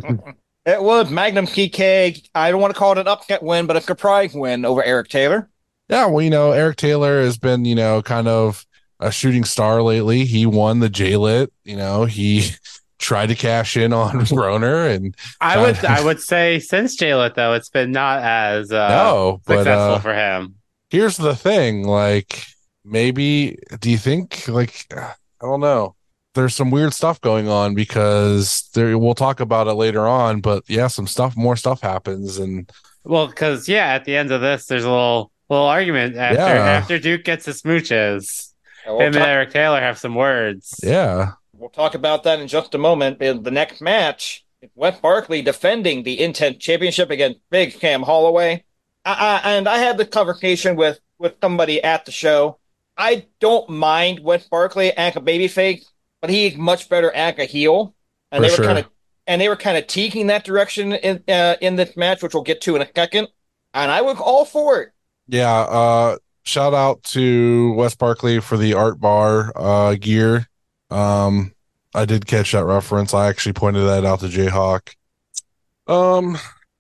[0.65, 2.22] It was Magnum PK.
[2.36, 5.08] I don't want to call it an upset win, but a surprise win over Eric
[5.08, 5.50] Taylor.
[5.89, 8.67] Yeah, well, you know, Eric Taylor has been, you know, kind of
[9.00, 10.26] a shooting star lately.
[10.26, 12.52] He won the J-Lit, you know, he
[13.00, 17.54] tried to cash in on Broner and I would I would say since J-Lit though,
[17.54, 20.56] it's been not as uh, no, but successful uh, for him.
[20.90, 22.46] here's the thing, like
[22.86, 25.96] maybe do you think like I don't know.
[26.36, 30.64] There's some weird stuff going on because there we'll talk about it later on, but
[30.68, 32.72] yeah, some stuff more stuff happens and
[33.04, 36.54] Well, because yeah, at the end of this, there's a little little argument after Yeah.
[36.66, 38.54] after Duke gets his smooches.
[38.86, 40.80] And Him We'll and talk, Eric Taylor have some words.
[40.84, 41.32] yeah.
[41.60, 43.22] We'll talk about that in just a moment.
[43.22, 44.45] In the next match,
[44.76, 48.63] Wes Barkley defending the Intense Championship against Big Cam Holloway.
[49.06, 52.60] I, I, and I had the conversation with, with somebody at the show.
[52.98, 55.86] I don't mind Wes Barkley act a babyface,
[56.22, 57.93] but he's much better act a heel.
[58.32, 58.65] And For they were sure.
[58.65, 58.86] kind of
[59.28, 62.43] and they were kind of teaking that direction in uh, in this match, which we'll
[62.43, 63.28] get to in a second.
[63.74, 64.89] And I was all for it.
[65.28, 70.49] Yeah, uh shout out to Wes Barkley for the Art Barr uh gear.
[70.91, 71.54] Um
[71.93, 73.13] I did catch that reference.
[73.13, 74.93] I actually pointed that out to Jayhawk.
[75.88, 76.38] Um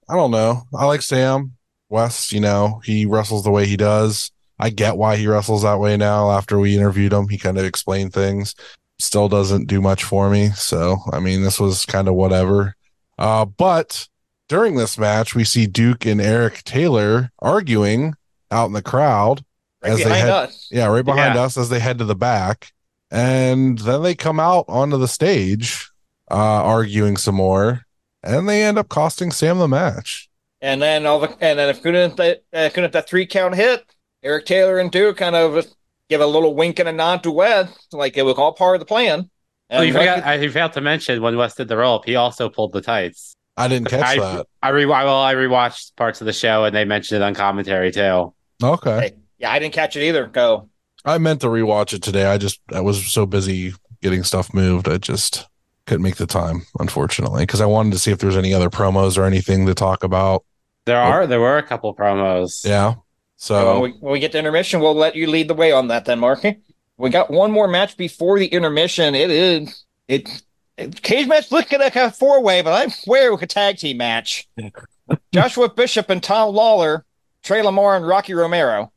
[0.09, 0.63] I don't know.
[0.75, 1.53] I like Sam
[1.89, 4.31] West, you know, he wrestles the way he does.
[4.59, 7.29] I get why he wrestles that way now after we interviewed him.
[7.29, 8.55] He kind of explained things.
[8.99, 10.49] Still doesn't do much for me.
[10.49, 12.75] So, I mean, this was kind of whatever.
[13.17, 14.07] Uh but
[14.47, 18.15] during this match, we see Duke and Eric Taylor arguing
[18.51, 19.43] out in the crowd.
[19.83, 20.67] Right As they head, us.
[20.71, 21.43] Yeah, right behind Yeah.
[21.43, 22.71] us as they head to the back.
[23.11, 25.89] And then they come out onto the stage,
[26.29, 27.85] uh, arguing some more,
[28.23, 30.29] and they end up costing Sam the match.
[30.61, 33.83] And then all the and then if couldn't that uh, couldn't that three count hit,
[34.23, 35.65] Eric Taylor and Duke kind of
[36.09, 38.79] give a little wink and a nod to Wes, like it was all part of
[38.79, 39.29] the plan.
[39.71, 40.27] Oh, you Wes- forgot.
[40.27, 42.81] I you failed to mention when Wes did the roll up, he also pulled the
[42.81, 43.35] tights.
[43.55, 44.47] I didn't catch I, that.
[44.61, 47.91] I re well, I rewatched parts of the show and they mentioned it on commentary
[47.91, 48.33] too.
[48.63, 48.99] Okay.
[48.99, 50.27] Hey, yeah, I didn't catch it either.
[50.27, 50.69] Go.
[51.05, 52.25] I meant to rewatch it today.
[52.25, 54.87] I just I was so busy getting stuff moved.
[54.87, 55.47] I just
[55.85, 59.17] couldn't make the time, unfortunately, because I wanted to see if there's any other promos
[59.17, 60.45] or anything to talk about.
[60.85, 61.05] There oh.
[61.05, 62.65] are there were a couple promos.
[62.65, 62.87] Yeah.
[62.87, 62.95] when,
[63.37, 66.05] So we, when we get to intermission, we'll let you lead the way on that
[66.05, 66.59] then, Marky.
[66.97, 69.15] We got one more match before the intermission.
[69.15, 70.43] It is it,
[70.77, 73.77] it cage match looking like a four way, but I swear it was a tag
[73.77, 74.47] team match.
[75.33, 77.03] Joshua Bishop and Tom Lawlor,
[77.41, 78.91] Trey Lamar and Rocky Romero.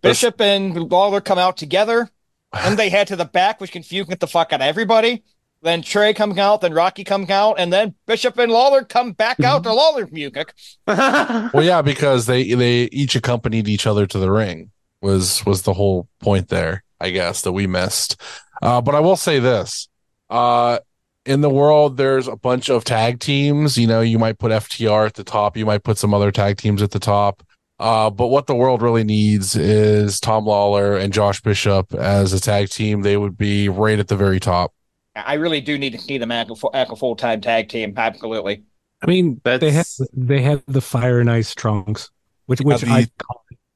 [0.00, 2.08] Bishop and Lawlor come out together,
[2.52, 5.24] and they head to the back, which confused the fuck out of everybody.
[5.62, 9.40] Then Trey comes out, then Rocky comes out, and then Bishop and Lawlor come back
[9.44, 10.52] out to Lawlor's music.
[10.86, 15.74] well, yeah, because they they each accompanied each other to the ring was was the
[15.74, 18.20] whole point there, I guess, that we missed.
[18.60, 19.88] Uh, but I will say this:
[20.30, 20.78] uh,
[21.26, 23.78] in the world, there's a bunch of tag teams.
[23.78, 26.56] You know, you might put FTR at the top, you might put some other tag
[26.56, 27.42] teams at the top.
[27.78, 32.40] Uh, but what the world really needs is Tom Lawlor and Josh Bishop as a
[32.40, 33.02] tag team.
[33.02, 34.72] They would be right at the very top.
[35.16, 37.68] I really do need to see them act a, full- act a full time tag
[37.68, 37.94] team.
[37.96, 38.62] Absolutely.
[39.02, 42.10] I mean, they have they have the fire and ice trunks,
[42.46, 43.06] which which the- I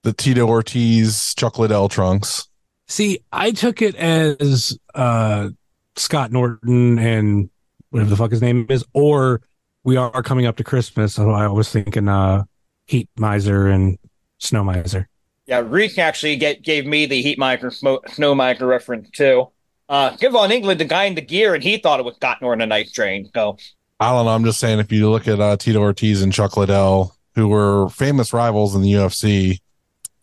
[0.05, 2.47] The Tito Ortiz Chuck Liddell trunks.
[2.87, 3.19] see.
[3.33, 5.49] I took it as uh
[5.97, 7.51] Scott Norton and
[7.91, 9.41] whatever the fuck his name is, or
[9.83, 11.15] we are coming up to Christmas.
[11.15, 12.45] So I was thinking uh
[12.87, 13.99] Heat Miser and
[14.38, 15.09] Snow Miser.
[15.46, 19.49] Yeah, Reek actually get, gave me the Heat miser, Snow miser reference too.
[19.88, 22.42] Uh, give on England the guy in the gear, and he thought it was Scott
[22.42, 23.31] Norton an Ice Train.
[23.33, 23.57] So
[24.01, 24.33] I don't know.
[24.33, 27.88] I'm just saying, if you look at uh, Tito Ortiz and Chuck Liddell, who were
[27.90, 29.61] famous rivals in the UFC,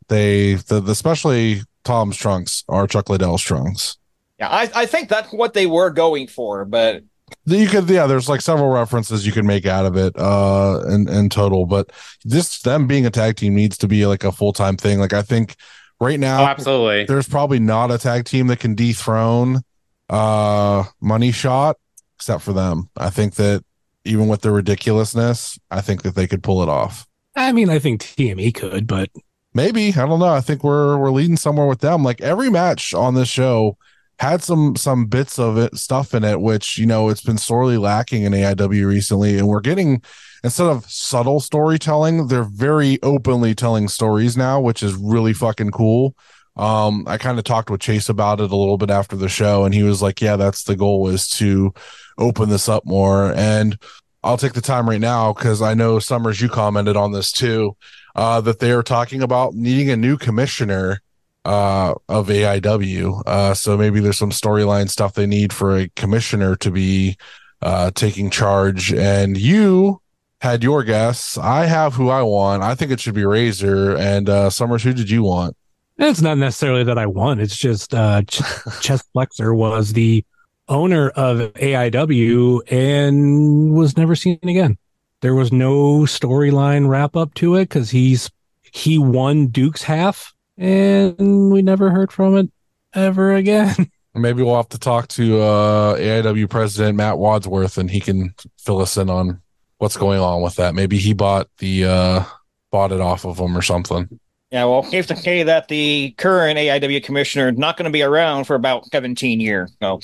[0.10, 3.97] they, the, the especially Tom's trunks are Chuck Liddell's trunks.
[4.39, 7.04] yeah, I, I think that's what they were going for, but
[7.46, 11.10] You could, yeah, there's like several references you can make out of it, uh, in,
[11.10, 11.91] in total, but
[12.24, 15.00] this, them being a tag team needs to be like a full time thing.
[15.00, 15.56] Like, I think
[16.00, 17.06] right Oh, now, absolutely.
[17.06, 19.62] there's probably not a tag team that can dethrone,
[20.10, 21.78] uh, Money Shot
[22.17, 22.89] except for them.
[22.96, 23.63] I think that
[24.06, 27.06] even with the ridiculousness, I think that they could pull it off.
[27.36, 29.10] I mean, I think PME could, but
[29.56, 30.34] Maybe I don't know.
[30.34, 32.04] I think we're we're leading somewhere with them.
[32.04, 33.78] Like every match on this show
[34.24, 37.78] had some some bits of it stuff in it, which you know it's been sorely
[37.78, 40.02] lacking in AIW recently, and we're getting
[40.44, 46.16] instead of subtle storytelling, they're very openly telling stories now, which is really fucking cool.
[46.56, 49.66] Um, I kind of talked with Chase about it a little bit after the show,
[49.66, 51.74] and he was like, "Yeah, that's the goal is to
[52.18, 53.78] open this up more." And
[54.24, 57.76] I'll take the time right now because I know Summers, you commented on this too
[58.16, 61.02] uh, that they are talking about needing a new commissioner
[61.46, 63.24] uh, of AIW.
[63.26, 67.18] Uh, so maybe there's some storyline stuff they need for a commissioner to be
[67.62, 68.94] uh, taking charge.
[68.94, 70.02] And you
[70.42, 71.38] had your guess.
[71.38, 72.64] I have who I want.
[72.64, 73.98] I think it should be Razor.
[73.98, 75.56] And uh, Summers, who did you want?
[75.98, 77.40] it's not necessarily that I won.
[77.40, 78.42] It's just uh Ch-
[78.82, 80.26] Chess Flexer was the
[80.68, 84.78] owner of AIW and was never seen again.
[85.22, 88.30] There was no storyline wrap up to it because he's
[88.62, 92.52] he won Duke's half and we never heard from it
[92.94, 93.92] ever again.
[94.16, 98.80] Maybe we'll have to talk to uh, AIW president Matt Wadsworth, and he can fill
[98.80, 99.42] us in on
[99.80, 100.76] what's going on with that.
[100.76, 102.24] Maybe he bought the uh,
[102.72, 104.08] bought it off of him or something.
[104.52, 108.04] yeah, well, safe to say that the current AIW commissioner is not going to be
[108.04, 109.76] around for about 17 years.
[109.82, 110.00] So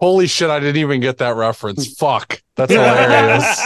[0.00, 0.50] Holy shit!
[0.50, 1.94] I didn't even get that reference.
[1.96, 3.60] Fuck, that's hilarious.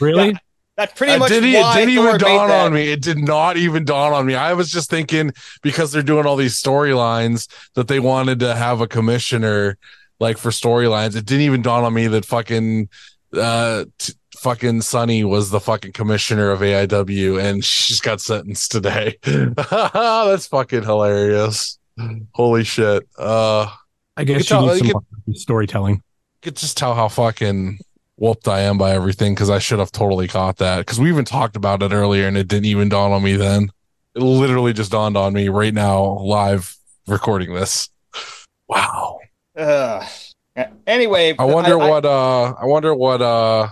[0.00, 0.36] really?
[0.76, 2.66] That's pretty It much didn't, it why didn't Thor even made dawn that.
[2.66, 2.88] on me.
[2.92, 4.34] It did not even dawn on me.
[4.34, 8.80] I was just thinking because they're doing all these storylines that they wanted to have
[8.80, 9.78] a commissioner
[10.20, 11.16] like for storylines.
[11.16, 12.88] It didn't even dawn on me that fucking
[13.36, 19.16] uh t- fucking Sunny was the fucking commissioner of AIW and she's got sentenced today.
[19.24, 21.78] That's fucking hilarious.
[22.34, 23.02] Holy shit.
[23.18, 23.70] Uh
[24.16, 26.02] I guess You she tell- needs you some more storytelling.
[26.42, 27.78] could just tell how fucking
[28.16, 31.24] whooped I am by everything because I should have totally caught that because we even
[31.24, 33.70] talked about it earlier and it didn't even dawn on me then.
[34.14, 36.74] It literally just dawned on me right now, live
[37.06, 37.88] recording this.
[38.68, 39.18] Wow.
[39.56, 40.04] Ugh.
[40.56, 43.68] Yeah, Anyway, I wonder I- what uh I wonder what uh,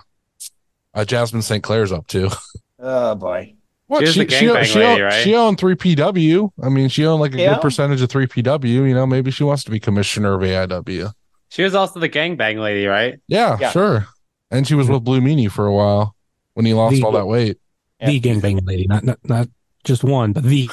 [0.93, 1.63] uh Jasmine St.
[1.63, 2.31] Clair's up to.
[2.87, 3.55] Oh boy.
[3.87, 5.23] What She was the she, gangbang she, lady, owned, right?
[5.25, 6.51] she owned 3PW.
[6.63, 7.55] I mean, she owned like a Yeah.
[7.55, 8.65] good percentage of 3PW.
[8.89, 11.11] You know, maybe she wants to be commissioner of AIW.
[11.49, 13.21] She was also the gangbang lady, right?
[13.27, 13.71] Yeah, Yeah.
[13.71, 14.07] sure.
[14.51, 16.15] And she was with Blue Meanie for a while
[16.55, 17.59] when he lost The- all that weight.
[18.01, 18.07] Yeah.
[18.09, 19.49] The gangbang lady, not, not not
[19.85, 20.69] just one, but the.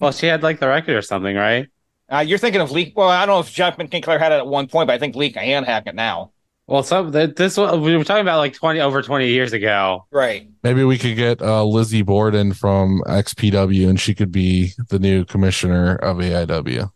[0.00, 1.68] Well, she had like the record or something, right?
[2.10, 2.92] Uh, you're thinking of Lee.
[2.94, 5.14] Well, I don't know if Jasmine Kinkler had it at one point, but I think
[5.16, 6.32] Lee Can hack it now.
[6.66, 10.06] Well, some th- this we were talking about like twenty over twenty years ago.
[10.10, 10.48] Right.
[10.62, 15.24] Maybe we could get uh, Lizzie Borden from XPW, and she could be the new
[15.24, 16.90] commissioner of AIW.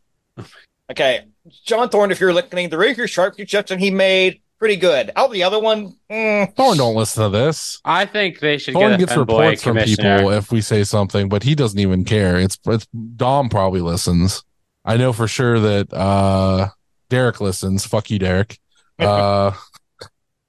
[0.91, 1.25] Okay.
[1.65, 5.11] John Thorne, if you're listening, the Rager Sharp suggestion he made, pretty good.
[5.17, 7.81] Out the other one, mm, Thorne don't listen to this.
[7.85, 11.43] I think they should Thorne get gets reports from people if we say something, but
[11.43, 12.39] he doesn't even care.
[12.39, 14.43] It's it's Dom probably listens.
[14.85, 16.69] I know for sure that uh
[17.09, 17.87] Derek listens.
[17.87, 18.59] Fuck you, Derek.
[19.01, 19.53] Uh,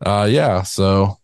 [0.03, 0.63] uh, yeah.
[0.63, 1.19] So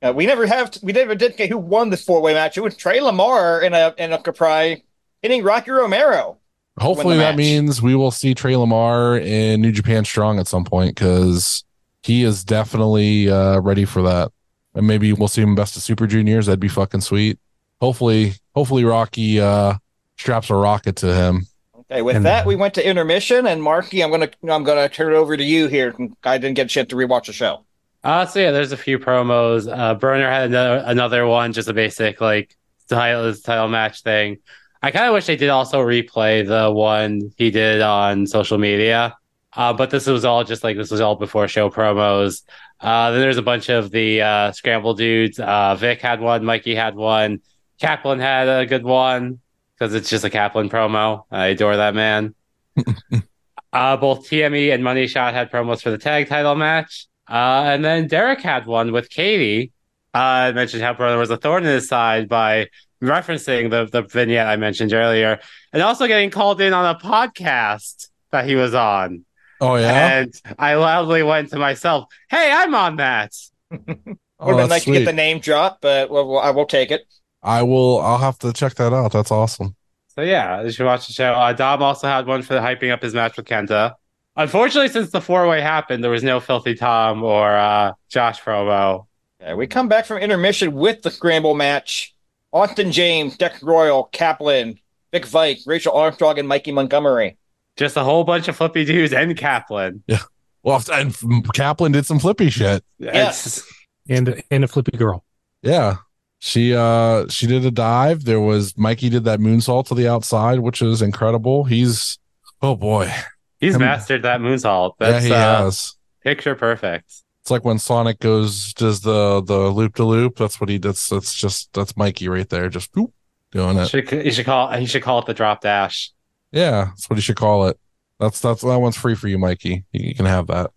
[0.00, 2.56] uh, we never have, we never did get who won this four way match.
[2.56, 4.84] It was Trey Lamar in a in a Capri
[5.22, 6.38] hitting Rocky Romero.
[6.78, 7.38] hopefully that match.
[7.38, 11.64] means we will see Trey Lamar in New Japan Strong at some point because
[12.06, 14.30] he is definitely uh ready for that.
[14.74, 16.46] And maybe we'll see him best of Super Juniors.
[16.46, 17.38] That'd be fucking sweet.
[17.80, 19.74] Hopefully, hopefully Rocky uh
[20.16, 21.46] straps a rocket to him.
[21.90, 25.12] Okay, with And- that, we went to intermission, and Marky, I'm gonna I'm gonna turn
[25.12, 25.94] it over to you here.
[26.24, 27.64] I didn't get a chance to rewatch the show.
[28.04, 29.66] Uh, so yeah, there's a few promos.
[29.72, 32.56] Uh, Broner had another, another one, just a basic like
[32.88, 34.38] title title match thing.
[34.82, 39.16] I kind of wish they did also replay the one he did on social media.
[39.56, 42.42] Uh, but this was all just like this was all before show promos.
[42.80, 45.40] Uh, then there's a bunch of the uh, scramble dudes.
[45.40, 47.40] Uh, Vic had one, Mikey had one,
[47.80, 49.40] Kaplan had a good one
[49.74, 51.24] because it's just a Kaplan promo.
[51.30, 52.34] I adore that man.
[53.72, 57.06] uh, both TME and Money Shot had promos for the tag title match.
[57.28, 59.72] Uh, and then Derek had one with Katie.
[60.14, 62.68] Uh, I mentioned how brother was a thorn in his side by
[63.02, 65.40] referencing the, the vignette I mentioned earlier,
[65.72, 69.25] and also getting called in on a podcast that he was on.
[69.60, 70.20] Oh yeah.
[70.20, 73.34] And I loudly went to myself, "Hey, I'm on that."
[74.38, 76.50] Oh, Would have been that's nice to get the name drop, but well, well, I
[76.50, 77.06] will take it.
[77.42, 78.00] I will.
[78.00, 79.12] I'll have to check that out.
[79.12, 79.74] That's awesome.
[80.08, 81.32] So yeah, you should watch the show.
[81.32, 83.94] Uh, Dom also had one for the hyping up his match with Kenta.
[84.36, 89.06] Unfortunately, since the four way happened, there was no Filthy Tom or uh, Josh promo.
[89.40, 92.14] Yeah, we come back from intermission with the scramble match.
[92.52, 94.78] Austin James, Dex Royal, Kaplan,
[95.12, 97.38] Vic Vike, Rachel Armstrong, and Mikey Montgomery.
[97.76, 100.02] Just a whole bunch of flippy dudes and Kaplan.
[100.06, 100.20] Yeah.
[100.62, 101.14] Well, and
[101.54, 102.84] Kaplan did some flippy shit.
[102.98, 103.62] It's-
[104.08, 105.24] and and a flippy girl.
[105.62, 105.96] Yeah.
[106.38, 108.24] She uh she did a dive.
[108.24, 111.64] There was Mikey did that moonsault to the outside, which is incredible.
[111.64, 112.18] He's
[112.62, 113.12] oh boy.
[113.58, 114.92] He's Him- mastered that moonsault.
[114.98, 115.94] That's yeah, he uh, has.
[116.22, 117.12] picture perfect.
[117.40, 120.36] It's like when Sonic goes does the the loop to loop.
[120.36, 121.06] That's what he does.
[121.08, 123.12] That's just that's Mikey right there, just boop,
[123.52, 123.88] doing it.
[123.88, 126.10] Should, you should call he should call it the drop dash.
[126.56, 127.78] Yeah, that's what you should call it.
[128.18, 129.84] That's that's that one's free for you, Mikey.
[129.92, 130.70] You, you can have that.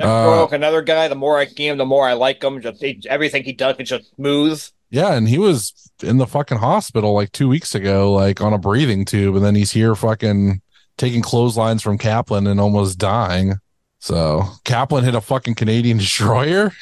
[0.00, 1.08] Uh, another guy.
[1.08, 2.62] The more I see him, the more I like him.
[2.62, 4.62] Just he, everything he does is just smooth.
[4.90, 8.58] Yeah, and he was in the fucking hospital like two weeks ago, like on a
[8.58, 10.62] breathing tube, and then he's here fucking
[10.96, 13.56] taking clotheslines from Kaplan and almost dying.
[13.98, 16.72] So Kaplan hit a fucking Canadian destroyer.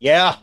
[0.00, 0.36] Yeah,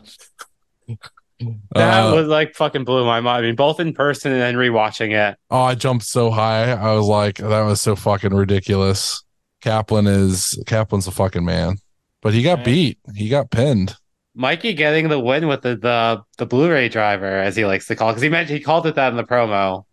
[1.74, 3.44] That Uh, was like fucking blew my mind.
[3.44, 5.36] I mean, both in person and then rewatching it.
[5.50, 6.72] oh, I jumped so high.
[6.72, 9.22] I was like, that was so fucking ridiculous.
[9.60, 11.76] Kaplan is Kaplan's a fucking man,
[12.20, 12.64] but he got Right.
[12.64, 12.98] beat.
[13.14, 13.94] He got pinned.
[14.34, 18.08] Mikey getting the win with the the, the Blu-ray driver, as he likes to call,
[18.10, 19.84] because he mentioned he called it that in the promo.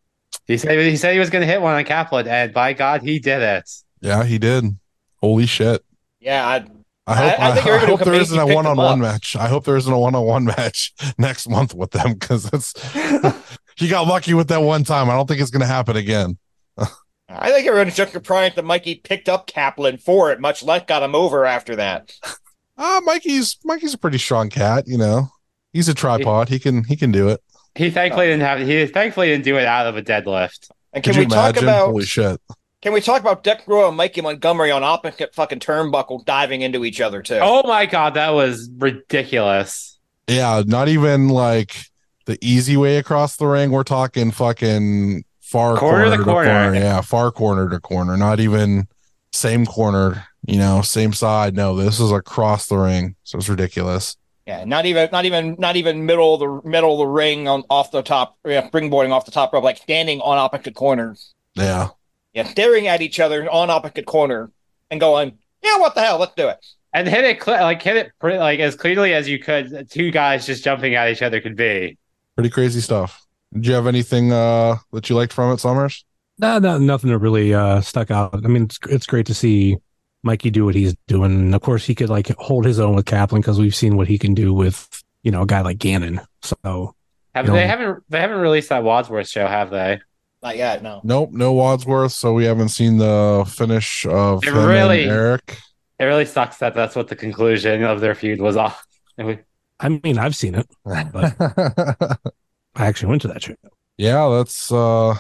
[0.46, 3.02] He said he said he was going to hit one on Kaplan, and by God,
[3.04, 3.70] he did it.
[4.02, 4.64] Yeah, he did.
[5.18, 5.84] Holy shit.
[6.20, 6.48] yeah.
[6.48, 6.66] I,
[7.10, 8.66] I hope, I- I I, think I everybody hope who there can isn't a one
[8.66, 9.36] on one match.
[9.36, 12.74] I hope there isn't a one on one match next month with them because it's
[13.76, 15.10] he got lucky with that one time.
[15.10, 16.38] I don't think it's going to happen again.
[16.78, 20.84] I think everyone everyone's just surprised that Mikey picked up Kaplan for it, much less
[20.88, 22.14] got him over after that.
[22.82, 24.86] Ah, Mikey's Mikey's a pretty strong cat.
[24.88, 25.28] You know,
[25.74, 26.48] he's a tripod.
[26.48, 27.42] He can he can do it.
[27.76, 28.60] He thankfully didn't have.
[28.66, 30.72] He thankfully didn't do it out of a deadlift.
[30.94, 31.64] And Could can you we talk imagine?
[31.66, 32.40] about Holy shit!
[32.82, 36.86] Can we talk about Dex Royal and Mikey Montgomery on opposite fucking turnbuckle diving into
[36.86, 37.40] each other too?
[37.42, 40.00] Oh my God, that was ridiculous.
[40.28, 41.76] Yeah, not even like
[42.26, 43.72] the easy way across the ring.
[43.72, 46.76] We're talking fucking far Corner corner, to corner.
[46.76, 48.16] Yeah, far corner to corner.
[48.16, 48.88] Not even
[49.34, 50.26] same corner.
[50.48, 51.56] You know, same side.
[51.56, 53.16] No, this is across the ring.
[53.24, 54.16] So it's ridiculous.
[54.48, 57.64] Yeah, not even not even not even middle of the middle of the ring on
[57.70, 61.34] off the top yeah, springboarding off the top rope, like standing on opposite corners.
[61.56, 61.90] Yeah.
[62.40, 64.50] Yeah, staring at each other on opposite corner
[64.90, 66.20] and going, Yeah, what the hell?
[66.20, 66.66] Let's do it.
[66.94, 69.90] And hit it cle like hit it pretty, like as cleanly as you could.
[69.92, 71.98] Two guys just jumping at each other could be.
[72.38, 73.26] Pretty crazy stuff.
[73.54, 76.06] Did you have anything uh that you liked from it, Summers?
[76.38, 78.34] No, no, nothing that really uh, stuck out.
[78.34, 79.76] I mean, it's it's great to see
[80.24, 81.32] Mikey do what he's doing.
[81.34, 84.08] And of course, he could like hold his own with Kaplan because we've seen what
[84.08, 84.88] he can do with
[85.24, 86.22] you know a guy like Gannon.
[86.42, 86.96] So
[87.36, 90.00] Have You they haven't they haven't released that Wadsworth show, have they?
[90.42, 91.02] Not yet, no.
[91.04, 95.58] Nope, no Wadsworth, so we haven't seen the finish of It really- and Eric.
[96.00, 98.86] It really sucks that that's what the conclusion of their feud was off.
[99.18, 100.66] I mean, I've seen it.
[100.86, 102.16] I
[102.78, 103.56] actually went to that show.
[103.98, 105.16] yeah, that's uh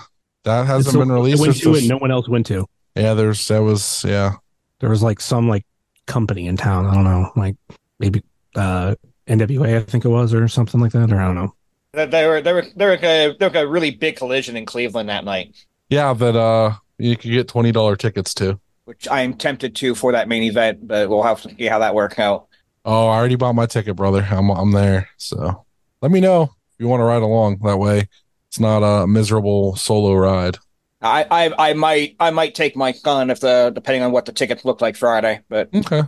[0.46, 1.42] that hasn't So been I released.
[1.42, 1.84] went to it.
[1.88, 2.66] No one else went to.
[2.96, 4.36] yeah, there's that was yeah.
[4.80, 5.66] There was like some like
[6.08, 6.86] company in town.
[6.86, 7.56] I don't know, like
[8.00, 8.24] maybe
[8.56, 8.96] uh
[9.28, 11.54] NWA, I think it was, or something like that, or I don't know.
[11.94, 14.66] They they were they were they were a, they were a really big collision in
[14.66, 15.56] Cleveland that night,
[15.90, 18.60] Yeah, but uh you could get twenty dollar tickets too.
[18.86, 21.80] which I am tempted to for that main event, but we'll have to see how
[21.80, 22.48] that works out.
[22.86, 24.26] Oh, I already bought my ticket, brother.
[24.30, 25.10] I'm I'm there.
[25.18, 25.66] So
[26.02, 27.60] let me know if you want to ride along.
[27.64, 28.08] That way
[28.50, 30.58] it's not a miserable solo ride.
[31.02, 34.32] I, I I might I might take my gun if the depending on what the
[34.34, 36.04] tickets look like Friday, but Okay.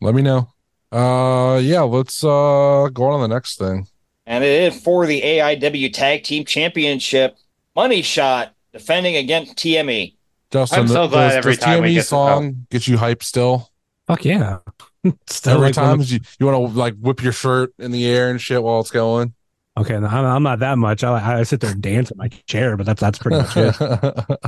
[0.00, 0.48] Let me know.
[0.92, 3.86] Uh yeah, let's uh go on to the next thing.
[4.26, 7.36] And it is for the AIW Tag Team Championship.
[7.74, 9.56] Money Shot defending against.
[9.56, 10.14] TME.
[10.50, 12.96] Justin, I'm so glad does, every does time we TME get to song get you
[12.96, 13.70] hyped still?
[14.06, 14.58] Fuck yeah!
[15.28, 18.06] Still Every like time of- you, you want to like whip your shirt in the
[18.06, 19.34] air and shit while it's going.
[19.76, 21.04] okay, no, I'm, I'm not that much.
[21.04, 23.74] I, I sit there and dance in my chair, but that's that's pretty much it.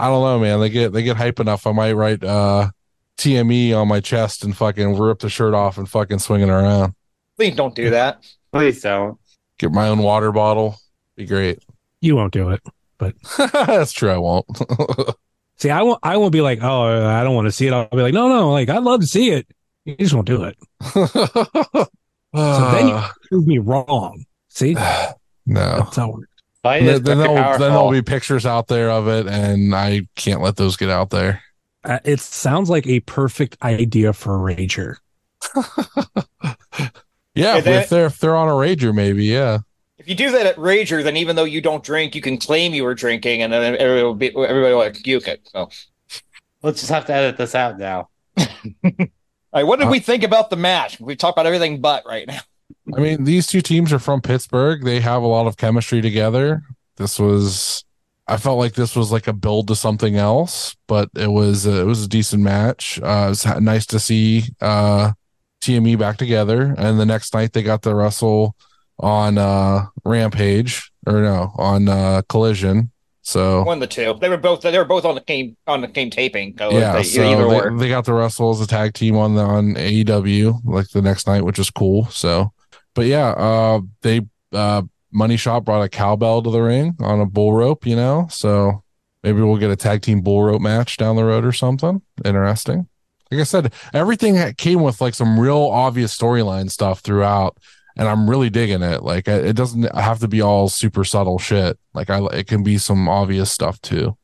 [0.00, 0.60] I don't know, man.
[0.60, 1.66] They get they get hype enough.
[1.66, 2.70] I might write uh
[3.18, 6.94] TME on my chest and fucking rip the shirt off and fucking swing it around.
[7.36, 8.24] Please don't do that.
[8.52, 9.18] Please don't.
[9.58, 10.76] Get my own water bottle.
[11.16, 11.62] Be great.
[12.00, 12.60] You won't do it.
[12.98, 13.14] But
[13.52, 14.10] that's true.
[14.10, 14.46] I won't.
[15.56, 15.98] See, I won't.
[16.02, 17.72] I won't be like, oh, I don't want to see it.
[17.72, 19.46] I'll be like, no, no, like I'd love to see it.
[19.84, 20.56] You just won't do it.
[22.34, 24.24] So then you prove me wrong.
[24.48, 24.74] See,
[25.46, 25.78] no.
[25.78, 26.28] that's how it works.
[26.62, 30.42] Fight Then, then, there'll, then there'll be pictures out there of it, and I can't
[30.42, 31.42] let those get out there.
[31.84, 34.96] Uh, it sounds like a perfect idea for a rager.
[37.34, 39.26] Yeah, Yeah, if, that- if they're if they're on a rager, maybe.
[39.26, 39.58] Yeah.
[39.98, 42.72] If you do that at Rager, then even though you don't drink, you can claim
[42.72, 45.40] you were drinking, and then everybody will be everybody will puke it.
[45.52, 45.72] So, all
[46.62, 48.08] We'll just have to edit this out now.
[48.84, 51.00] right, what did we think about the match?
[51.00, 52.40] We talked about everything but right now.
[52.96, 54.84] I mean, these two teams are from Pittsburgh.
[54.84, 56.62] They have a lot of chemistry together.
[56.96, 57.84] This was,
[58.26, 61.86] I felt like this was like a build to something else, but it was it
[61.86, 63.00] was a decent match.
[63.02, 65.12] Uh, it was ha- nice to see uh,
[65.60, 68.56] TME back together, and the next night they got the wrestle
[68.98, 72.90] on uh, Rampage or no on uh, Collision.
[73.22, 74.16] So One of the two.
[74.20, 76.54] They were both they were both on the game on the game taping.
[76.58, 79.42] So yeah, they, so they, they got the wrestle as a tag team on the
[79.42, 82.06] on AEW like the next night, which is cool.
[82.06, 82.52] So,
[82.94, 84.82] but yeah, uh, they uh,
[85.12, 88.28] Money Shot brought a cowbell to the ring on a bull rope, you know.
[88.30, 88.82] So
[89.22, 92.88] maybe we'll get a tag team bull rope match down the road or something interesting.
[93.30, 97.58] Like I said, everything came with like some real obvious storyline stuff throughout,
[97.96, 99.02] and I'm really digging it.
[99.02, 101.78] Like it it doesn't have to be all super subtle shit.
[101.94, 104.16] Like I, it can be some obvious stuff too.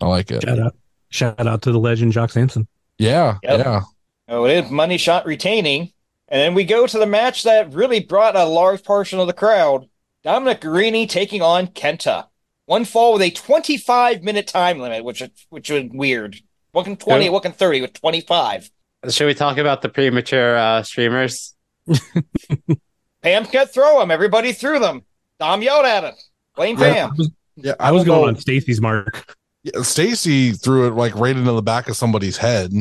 [0.00, 0.42] I like it.
[0.42, 0.76] Shout out,
[1.08, 2.68] shout out to the legend Jock Sampson.
[2.98, 3.58] Yeah, Yep.
[3.58, 3.80] yeah.
[4.28, 5.92] Oh, it is money shot retaining.
[6.28, 9.32] And then we go to the match that really brought a large portion of the
[9.32, 9.88] crowd.
[10.24, 12.26] Dominic Garrini taking on Kenta.
[12.64, 16.36] One fall with a 25 minute time limit, which which was weird.
[16.76, 17.30] Wasn't 20, Yeah.
[17.30, 18.70] wasn't 30, with 25.
[19.08, 21.54] Should we talk about the premature uh, streamers?
[23.22, 24.10] Pam can't throw them.
[24.10, 25.02] Everybody threw them.
[25.40, 26.14] Dom yelled at him.
[26.54, 26.92] Blame Yeah.
[26.92, 27.10] Pam.
[27.10, 29.34] I was, Yeah, I was going on Stacy's mark.
[29.62, 32.72] Yeah, Stacy threw it like right into the back of somebody's head.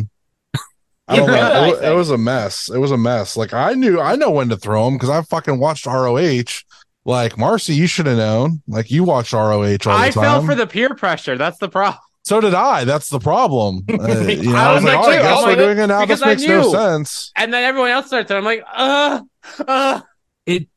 [1.07, 1.73] I don't know.
[1.75, 2.69] It, it was a mess.
[2.69, 3.37] It was a mess.
[3.37, 6.43] Like I knew, I know when to throw them because I fucking watched ROH.
[7.05, 8.61] Like Marcy, you should have known.
[8.67, 10.11] Like you watched ROH all I the time.
[10.11, 11.37] fell for the peer pressure.
[11.37, 12.01] That's the problem.
[12.25, 12.85] So did I.
[12.85, 13.85] That's the problem.
[13.89, 15.77] Uh, you know, I I was was like, like, oh, I guess was we're doing
[15.77, 16.05] it now.
[16.05, 17.31] This makes no sense.
[17.35, 18.29] And then everyone else starts.
[18.31, 19.21] And I'm like, uh,
[19.67, 20.01] uh.
[20.45, 20.67] It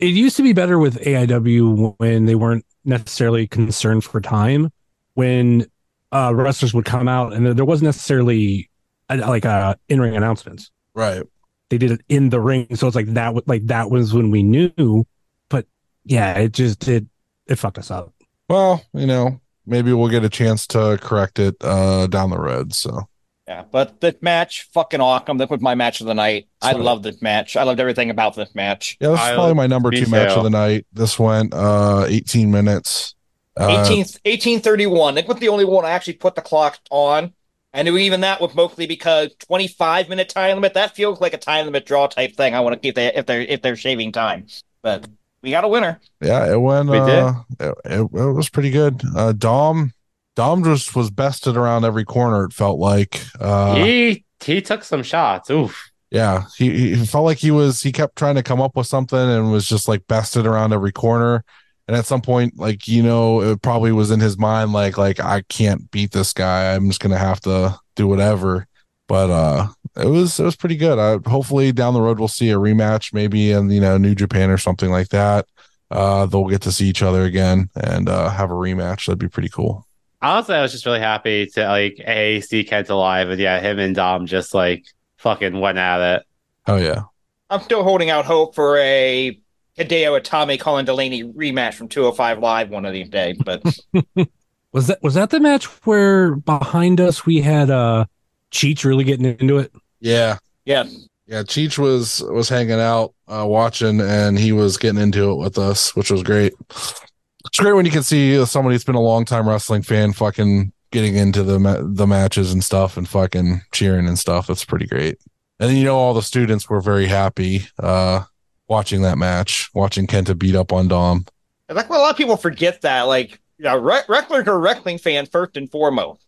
[0.00, 4.70] it used to be better with AIW when they weren't necessarily concerned for time.
[5.14, 5.66] When
[6.12, 8.70] uh, wrestlers would come out and there- there wasn't necessarily
[9.08, 10.70] uh, like uh, in ring announcements.
[10.94, 11.22] Right.
[11.70, 13.26] They did it in the ring, so it's like that.
[13.26, 15.04] w- Like that was when we knew.
[15.48, 15.66] But
[16.04, 17.04] yeah, it just it
[17.46, 18.14] it fucked us up.
[18.48, 22.74] Well, you know, maybe we'll get a chance to correct it uh down the road.
[22.74, 23.08] So
[23.46, 25.38] Yeah, but this match, fucking awesome.
[25.38, 26.48] That was my match of the night.
[26.60, 26.82] I Sweet.
[26.82, 27.56] love this match.
[27.56, 28.96] I loved everything about this match.
[29.00, 30.86] yeah, this is probably my number me two match of the night.
[30.92, 33.14] This went uh 18 minutes.
[33.56, 35.14] Uh, 18, 1831.
[35.16, 37.32] That was the only one I actually put the clock on.
[37.72, 41.66] And even that was mostly because 25 minute time limit, that feels like a time
[41.66, 42.54] limit draw type thing.
[42.54, 44.46] I want to keep that if they're if they're shaving time.
[44.82, 45.08] But
[45.42, 46.00] we got a winner.
[46.20, 46.88] Yeah, it went.
[46.88, 47.08] We did.
[47.08, 49.00] uh, It, it, it was pretty good.
[49.16, 49.92] Uh, Dom,
[50.36, 52.44] Dom just was bested around every corner.
[52.44, 53.20] It felt like.
[53.40, 55.50] Uh, he he took some shots.
[55.50, 55.90] Oof.
[56.10, 57.82] yeah, he, he felt like he was.
[57.82, 60.92] He kept trying to come up with something and was just like bested around every
[60.92, 61.44] corner.
[61.88, 65.20] And at some point, like you know, it probably was in his mind, like like
[65.20, 66.74] I can't beat this guy.
[66.74, 68.67] I'm just gonna have to do whatever.
[69.08, 70.98] But uh, it was it was pretty good.
[70.98, 74.50] I, hopefully down the road we'll see a rematch, maybe in you know New Japan
[74.50, 75.46] or something like that.
[75.90, 79.06] Uh, they'll get to see each other again and uh, have a rematch.
[79.06, 79.86] That'd be pretty cool.
[80.20, 83.78] Honestly, I was just really happy to like a see Kent alive, and yeah, him
[83.78, 84.84] and Dom just like
[85.16, 86.26] fucking went at it.
[86.66, 87.04] Oh yeah,
[87.50, 89.40] I'm still holding out hope for a
[89.78, 93.38] Hideo Itami Colin Delaney rematch from 205 Live one of these days.
[93.42, 93.62] But
[94.72, 98.04] Was that was that the match where behind us we had uh
[98.50, 99.72] Cheech really getting into it?
[100.00, 100.84] yeah, yeah,
[101.26, 101.42] yeah.
[101.42, 105.94] Cheech was was hanging out, uh, watching, and he was getting into it with us,
[105.96, 106.54] which was great.
[106.70, 110.72] It's great when you can see somebody that's been a long time wrestling fan fucking
[110.90, 114.46] getting into the ma- the matches and stuff and fucking cheering and stuff.
[114.46, 115.18] That's pretty great.
[115.60, 118.22] And you know all the students were very happy uh
[118.68, 121.24] watching that match, watching Kenta beat up on Dom.
[121.68, 123.02] And like well, a lot of people forget that.
[123.02, 126.27] Like, you know, re- wrestlers are wrestling fans first and foremost.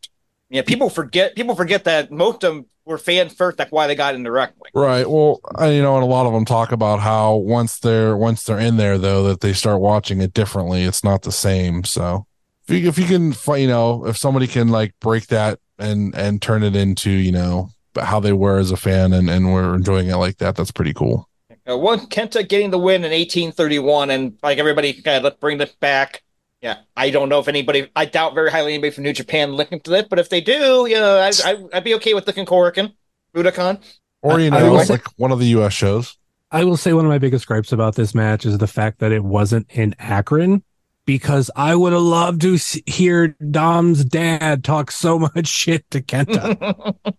[0.50, 1.36] Yeah, people forget.
[1.36, 3.56] People forget that most of them were fans first.
[3.56, 4.70] That's why they got into wrestling.
[4.74, 5.08] Right.
[5.08, 8.42] Well, I, you know, and a lot of them talk about how once they're once
[8.42, 10.82] they're in there though that they start watching it differently.
[10.82, 11.84] It's not the same.
[11.84, 12.26] So
[12.66, 16.42] if you if you can you know if somebody can like break that and and
[16.42, 20.08] turn it into you know how they were as a fan and and we're enjoying
[20.08, 21.28] it like that, that's pretty cool.
[21.68, 25.72] Uh, one Kenta getting the win in 1831, and like everybody, uh, let's bring this
[25.72, 26.22] back.
[26.62, 27.88] Yeah, I don't know if anybody.
[27.96, 30.86] I doubt very highly anybody from New Japan looking to that, but if they do,
[30.88, 32.92] you know, I, I, I'd be okay with looking Korakuen,
[33.34, 33.80] Budokan.
[34.22, 35.72] Or you I- I know, like say- one of the U.S.
[35.72, 36.16] shows.
[36.52, 39.12] I will say one of my biggest gripes about this match is the fact that
[39.12, 40.64] it wasn't in Akron
[41.06, 46.94] because I would have loved to hear Dom's dad talk so much shit to Kenta.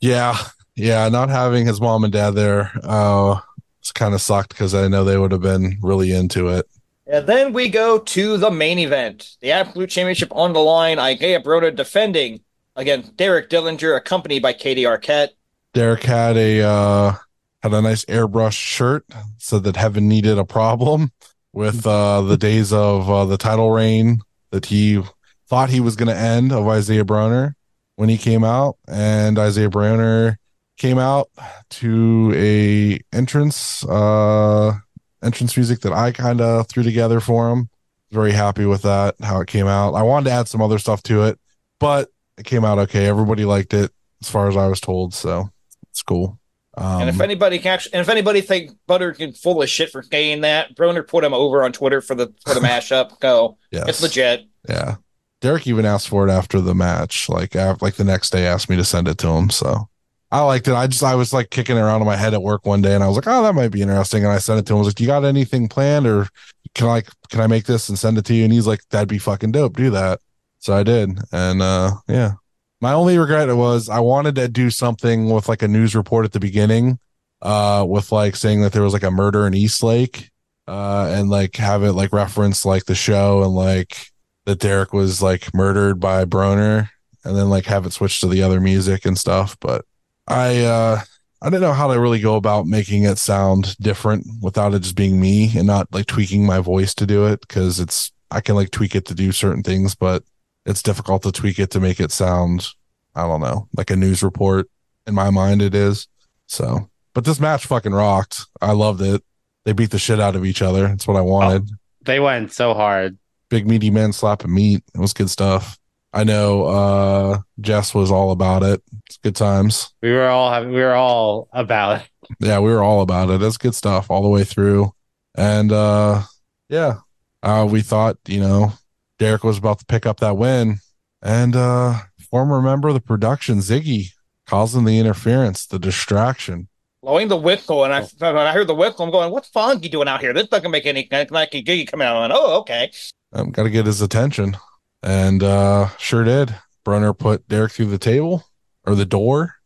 [0.00, 0.36] Yeah,
[0.74, 1.08] yeah.
[1.08, 3.40] Not having his mom and dad there, uh,
[3.80, 6.66] it's kind of sucked because I know they would have been really into it.
[7.06, 10.98] And then we go to the main event, the Absolute Championship on the line.
[10.98, 12.40] Isaiah Broner defending
[12.74, 15.30] against Derek Dillinger, accompanied by Katie Arquette.
[15.72, 17.14] Derek had a uh
[17.62, 19.04] had a nice airbrush shirt
[19.38, 21.12] said that heaven needed a problem
[21.52, 25.02] with uh the days of uh, the title reign that he
[25.48, 27.52] thought he was going to end of Isaiah Broner
[27.96, 30.36] when he came out and Isaiah Broner
[30.76, 31.28] came out
[31.70, 34.78] to a entrance uh
[35.26, 37.68] entrance music that I kind of threw together for him
[38.12, 41.02] very happy with that how it came out I wanted to add some other stuff
[41.04, 41.38] to it
[41.80, 42.08] but
[42.38, 45.50] it came out okay everybody liked it as far as I was told so
[45.96, 46.38] it's cool.
[46.76, 49.88] Um, and if anybody can actually, and if anybody think Butter can full of shit
[49.88, 53.18] for saying that, Broner put him over on Twitter for the for the mashup.
[53.18, 54.46] Go, yes, it's legit.
[54.68, 54.96] Yeah,
[55.40, 57.30] Derek even asked for it after the match.
[57.30, 59.48] Like, like the next day, asked me to send it to him.
[59.48, 59.88] So
[60.30, 60.74] I liked it.
[60.74, 63.04] I just I was like kicking around in my head at work one day, and
[63.04, 64.24] I was like, oh, that might be interesting.
[64.24, 64.78] And I sent it to him.
[64.78, 66.28] I was like, you got anything planned, or
[66.74, 68.44] can I can I make this and send it to you?
[68.44, 69.76] And he's like, that'd be fucking dope.
[69.76, 70.20] Do that.
[70.58, 72.32] So I did, and uh, yeah.
[72.80, 76.32] My only regret was I wanted to do something with like a news report at
[76.32, 76.98] the beginning,
[77.40, 80.30] uh, with like saying that there was like a murder in Eastlake,
[80.66, 84.08] uh, and like have it like reference like the show and like
[84.44, 86.90] that Derek was like murdered by Broner,
[87.24, 89.56] and then like have it switch to the other music and stuff.
[89.60, 89.84] But
[90.28, 91.00] I uh
[91.42, 94.96] I didn't know how to really go about making it sound different without it just
[94.96, 98.54] being me and not like tweaking my voice to do it because it's I can
[98.54, 100.24] like tweak it to do certain things, but
[100.64, 102.66] it's difficult to tweak it to make it sound
[103.14, 104.68] I don't know like a news report.
[105.06, 106.08] In my mind, it is.
[106.48, 108.46] So, but this match fucking rocked.
[108.60, 109.22] I loved it.
[109.64, 110.88] They beat the shit out of each other.
[110.88, 111.68] That's what I wanted
[112.04, 113.18] They went so hard.
[113.48, 114.82] big meaty men slapping meat.
[114.94, 115.78] It was good stuff.
[116.12, 118.82] I know uh Jess was all about it.
[119.06, 119.92] It's good times.
[120.02, 122.08] We were all having, we were all about it.
[122.40, 123.40] Yeah, we were all about it.
[123.40, 124.92] That's good stuff all the way through.
[125.34, 126.22] And uh
[126.68, 126.98] yeah.
[127.42, 128.72] Uh we thought, you know,
[129.18, 130.78] Derek was about to pick up that win.
[131.22, 132.00] And uh
[132.30, 134.08] former member of the production, Ziggy,
[134.46, 136.68] causing the interference, the distraction.
[137.02, 140.08] blowing the whistle, and I when I heard the whistle, I'm going, "What's Fonky doing
[140.08, 140.32] out here?
[140.32, 142.90] This doesn't make any sense." Like a Ziggy coming out, and oh, okay.
[143.32, 144.56] I'm um, gotta get his attention.
[145.02, 146.54] And uh sure did.
[146.84, 148.44] Broner put Derek through the table
[148.84, 149.56] or the door,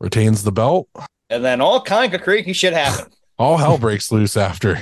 [0.00, 0.88] retains the belt.
[1.28, 3.14] And then all kind of crazy shit happened.
[3.38, 4.78] all hell breaks loose after.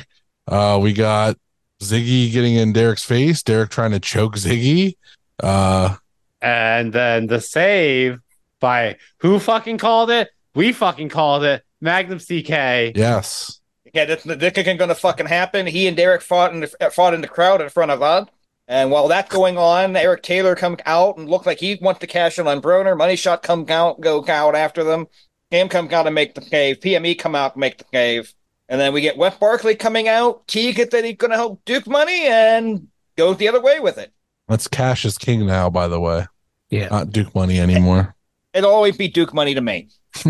[0.46, 1.36] Uh, we got
[1.82, 4.94] Ziggy getting in Derek's face, Derek trying to choke Ziggy.
[5.42, 5.96] Uh,
[6.40, 8.20] And then the save
[8.60, 10.30] by who fucking called it?
[10.54, 11.62] We fucking called it.
[11.80, 12.96] Magnum CK.
[12.96, 13.60] yes.
[13.94, 15.66] yeah, this, this isn't going to fucking happen.
[15.66, 18.26] He and Derek fought in the fought in the crowd in front of us.
[18.70, 22.06] And while that's going on, Eric Taylor comes out and looks like he wants to
[22.06, 22.96] cash in on Broner.
[22.96, 25.06] Money shot comes out, go out after them.
[25.50, 26.78] Cam comes out to make the cave.
[26.80, 28.34] PME come out to make the cave.
[28.68, 30.46] And then we get Wes Barkley coming out.
[30.46, 33.96] T gets that he's going to help Duke money and goes the other way with
[33.96, 34.12] it.
[34.48, 36.26] That's Cash is King now, by the way.
[36.68, 36.88] Yeah.
[36.88, 38.14] Not Duke Money anymore.
[38.52, 39.88] it'll always be Duke money to me.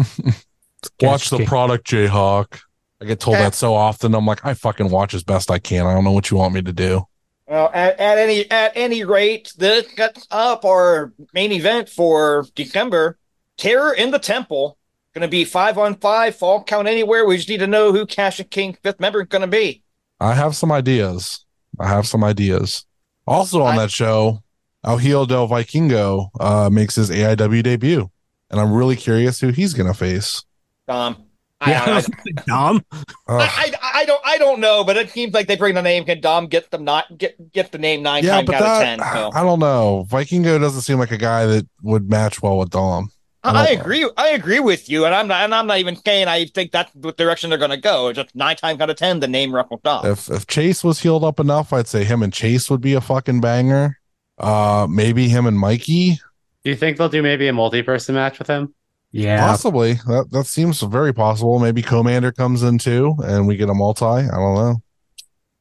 [1.02, 1.46] Watch the King.
[1.46, 2.60] product, Jayhawk.
[3.00, 3.44] I get told Okay.
[3.44, 4.14] that so often.
[4.14, 5.86] I'm like, I fucking watch as best I can.
[5.86, 7.06] I don't know what you want me to do.
[7.48, 13.18] Well, at, at any at any rate, this gets up our main event for December.
[13.56, 14.76] Terror in the Temple.
[15.14, 17.24] Going to be five on five, fall count anywhere.
[17.26, 19.82] We just need to know who Cash and King fifth member is going to be.
[20.20, 21.44] I have some ideas.
[21.80, 22.84] I have some ideas.
[23.26, 24.42] Also on I- that show,
[24.84, 28.10] El Hijo del Vikingo uh, makes his AIW debut,
[28.50, 30.44] and I'm really curious who he's gonna face.
[30.86, 31.16] Dom.
[31.16, 31.27] I,
[31.66, 32.84] Yeah, I, Dom.
[32.92, 33.04] Ugh.
[33.28, 36.04] I, I, I don't I don't know, but it seems like they bring the name.
[36.04, 38.82] Can Dom get them not get get the name nine yeah, times but out of
[38.82, 38.98] ten?
[39.00, 39.30] So.
[39.34, 40.06] I don't know.
[40.08, 43.10] Vikingo doesn't seem like a guy that would match well with Dom.
[43.42, 43.80] I I, don't know.
[43.80, 44.10] agree.
[44.16, 45.42] I agree with you, and I'm not.
[45.42, 48.12] And I'm not even saying I think that's the direction they're going to go.
[48.12, 50.06] Just nine times out of ten, the name Ruffle Dom.
[50.06, 53.00] If if Chase was healed up enough, I'd say him and Chase would be a
[53.00, 53.98] fucking banger.
[54.38, 56.20] Uh, maybe him and Mikey.
[56.64, 58.74] Do you think they'll do maybe a multi-person match with him?
[59.10, 59.46] Yeah.
[59.46, 59.94] Possibly.
[60.06, 61.58] That that seems very possible.
[61.58, 64.04] Maybe Commander comes in too, and we get a multi.
[64.04, 64.82] I don't know.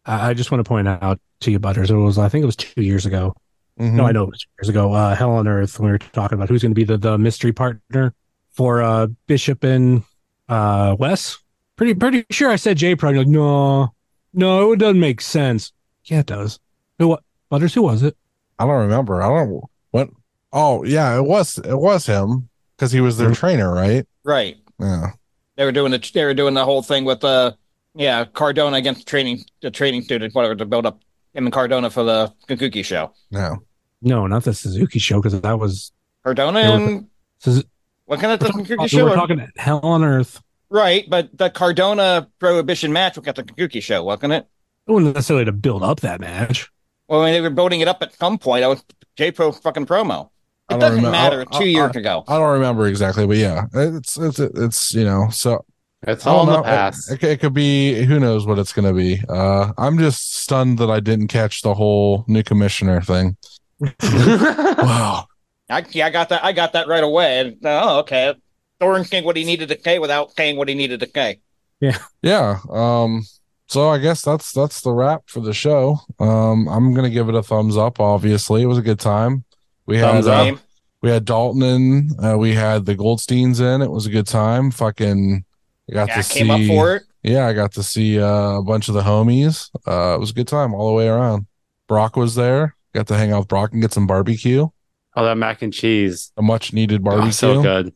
[0.06, 1.90] I I just want to point out to you, Butters.
[1.90, 3.36] It was I think it was two years ago.
[3.80, 3.94] Mhm.
[3.94, 4.92] No, I know it was two years ago.
[4.94, 5.80] Uh, Hell on Earth.
[5.80, 8.14] When we were talking about who's going to be the, the mystery partner
[8.52, 10.04] for uh Bishop and
[10.50, 11.38] uh Wes.
[11.76, 13.12] Pretty pretty sure I said J Pro.
[13.12, 13.94] You're like, no,
[14.34, 15.72] no, it doesn't make sense.
[16.06, 16.60] Yeah, it does.
[17.00, 17.24] Who what?
[17.50, 17.74] Butters?
[17.76, 18.18] Who was it?
[18.60, 19.22] I don't remember.
[19.22, 20.10] I don't what.
[20.52, 24.06] Oh yeah, it was it was him because he was their trainer, right?
[24.24, 24.58] right.
[24.80, 25.12] Yeah.
[25.56, 27.54] They were doing the they were doing the whole thing with uh
[27.96, 31.02] yeah Cardona against the training the training student whatever to build up
[31.34, 33.12] him and Cardona for the Kakuki show.
[33.32, 33.64] No.
[34.02, 35.92] No, not the Suzuki show because that was
[36.24, 37.08] Cardona They were- and
[37.44, 37.64] Suzu-
[38.08, 40.42] looking at the we're Kakuki talking, show, we're or- talking Hell on Earth.
[40.70, 41.06] right?
[41.10, 44.48] But the Cardona Prohibition match was at the Kakuki show, wasn't it?
[44.88, 46.70] It wasn't necessarily to build up that match.
[47.08, 48.84] Well, when they were building it up at some point, I was
[49.16, 50.30] J Pro fucking promo.
[50.70, 51.46] I It don't doesn't remem- matter.
[51.52, 52.24] I- Two I- years ago.
[52.28, 55.64] I don't remember exactly, but yeah, it's it's it's you know so
[56.04, 56.64] It's all don't in the know.
[56.64, 57.12] past.
[57.12, 59.22] It, it could be who knows what it's going to be.
[59.30, 63.38] Uh, I'm just stunned that I didn't catch the whole new commissioner thing.
[64.02, 65.26] Wow.
[65.70, 66.44] I, yeah, I got that.
[66.44, 67.40] I got that right away.
[67.40, 68.34] And, oh, okay.
[68.80, 71.40] Thorne saying what he needed to say without saying what he needed to say.
[71.80, 72.60] Yeah, yeah.
[72.70, 73.24] Um.
[73.68, 76.00] So I guess that's that's the wrap for the show.
[76.20, 76.68] Um.
[76.70, 78.00] I'm gonna give it a thumbs up.
[78.00, 79.44] Obviously, it was a good time.
[79.88, 80.60] We had Thumbs uh, up.
[81.02, 82.10] We had Dalton in.
[82.24, 83.82] Uh, we had the Goldsteins in.
[83.82, 84.70] It was a good time.
[84.72, 85.44] Fucking.
[85.90, 86.52] I got Yeah, to came see.
[86.52, 87.04] up for it.
[87.24, 89.70] Yeah, I got to see uh, a bunch of the homies.
[89.88, 91.48] Uh, it was a good time all the way around.
[91.88, 92.76] Brock was there.
[92.94, 94.68] Got to hang out with Brock and get some barbecue.
[95.16, 96.32] All that mac and cheese.
[96.38, 97.32] A much needed Oh, barbecue.
[97.32, 97.94] so good.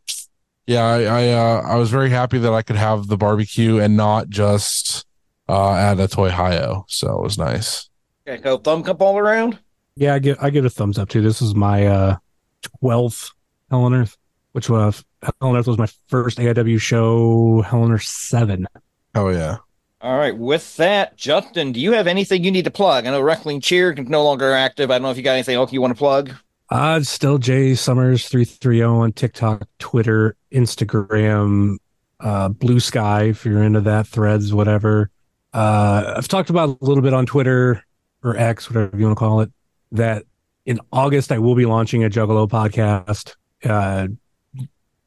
[0.68, 3.98] Yeah, I I, uh, I was very happy that I could have the barbecue and
[3.98, 5.06] not just
[5.50, 6.86] uh, at a Toy Ohio.
[6.88, 7.90] So it was nice.
[8.28, 9.60] Okay, go thumb cup all around.
[9.96, 11.22] Yeah, I give I give it a thumbs up too.
[11.22, 12.18] This is my uh
[12.80, 13.32] twelfth
[13.70, 14.18] Hell on Earth,
[14.54, 17.62] which was Hell on Earth was my first AIW show.
[17.62, 18.68] Hell on Earth seven.
[19.16, 19.58] Oh yeah.
[20.02, 20.36] All right.
[20.36, 23.06] With that, Justin, do you have anything you need to plug?
[23.06, 24.90] I know Wrestling Cheer is no longer active.
[24.90, 26.32] I don't know if you got anything else you want to plug.
[26.70, 31.78] Uh still Jay Summers three three zero on TikTok, Twitter, Instagram,
[32.22, 35.10] uh, Blue Sky if you're into that, Threads, whatever.
[35.54, 37.84] Uh, I've talked about a little bit on Twitter
[38.24, 39.52] or X, whatever you want to call it.
[39.92, 40.24] That
[40.66, 43.36] in August I will be launching a Juggalo podcast.
[43.64, 44.08] Uh,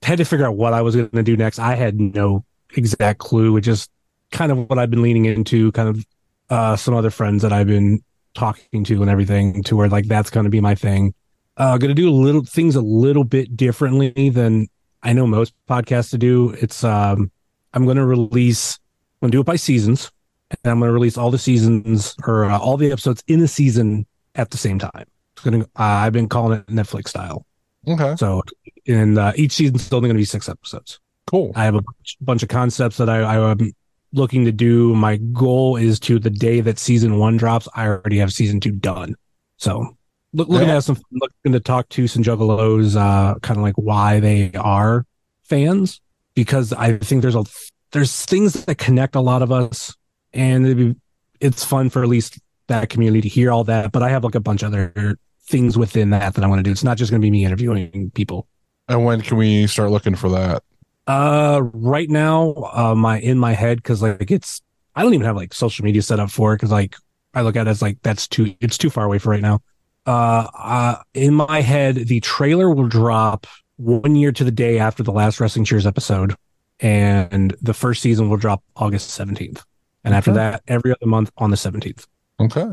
[0.02, 1.58] had to figure out what I was going to do next.
[1.58, 2.44] I had no
[2.76, 3.56] exact clue.
[3.56, 3.90] It just
[4.30, 6.06] kind of what I've been leaning into, kind of
[6.50, 8.02] uh, some other friends that I've been
[8.34, 11.14] talking to and everything, to where like that's going to be my thing.
[11.56, 14.66] Uh, going to do a little things a little bit differently than
[15.02, 16.50] I know most podcasts to do.
[16.60, 17.30] It's um,
[17.72, 18.78] I'm going to release.
[19.22, 20.10] I'm going to do it by seasons,
[20.50, 23.48] and I'm going to release all the seasons or uh, all the episodes in the
[23.48, 25.06] season at the same time.
[25.36, 25.62] It's to.
[25.62, 27.44] Uh, I've been calling it Netflix style.
[27.86, 28.14] Okay.
[28.16, 28.42] So,
[28.86, 31.00] and uh, each season's only going to be six episodes.
[31.26, 31.52] Cool.
[31.54, 33.72] I have a bunch, bunch of concepts that I, I am
[34.12, 34.94] looking to do.
[34.94, 38.70] My goal is to the day that season one drops, I already have season two
[38.70, 39.16] done.
[39.56, 39.96] So
[40.32, 40.76] look, looking Yeah.
[40.76, 45.04] at some, looking to talk to some juggalos, uh, kind of like why they are
[45.42, 46.00] fans,
[46.34, 47.44] because I think there's a,
[47.92, 49.94] there's things that connect a lot of us
[50.32, 50.96] and it'd be,
[51.40, 52.38] it's fun for at least
[52.68, 53.92] that community to hear all that.
[53.92, 56.62] But I have like a bunch of other things within that that I want to
[56.62, 56.70] do.
[56.70, 58.46] It's not just going to be me interviewing people.
[58.88, 60.62] And when can we start looking for that?
[61.06, 64.62] Uh, right now, uh, my in my head because like it's
[64.94, 66.96] I don't even have like social media set up for it because like
[67.34, 69.60] I look at it as like that's too it's too far away for right now.
[70.06, 73.46] Uh, uh, in my head, the trailer will drop
[73.76, 76.36] one year to the day after the last Wrestling Cheers episode,
[76.80, 79.64] and the first season will drop August seventeenth,
[80.04, 82.06] and after that, every other month on the seventeenth.
[82.40, 82.66] Okay.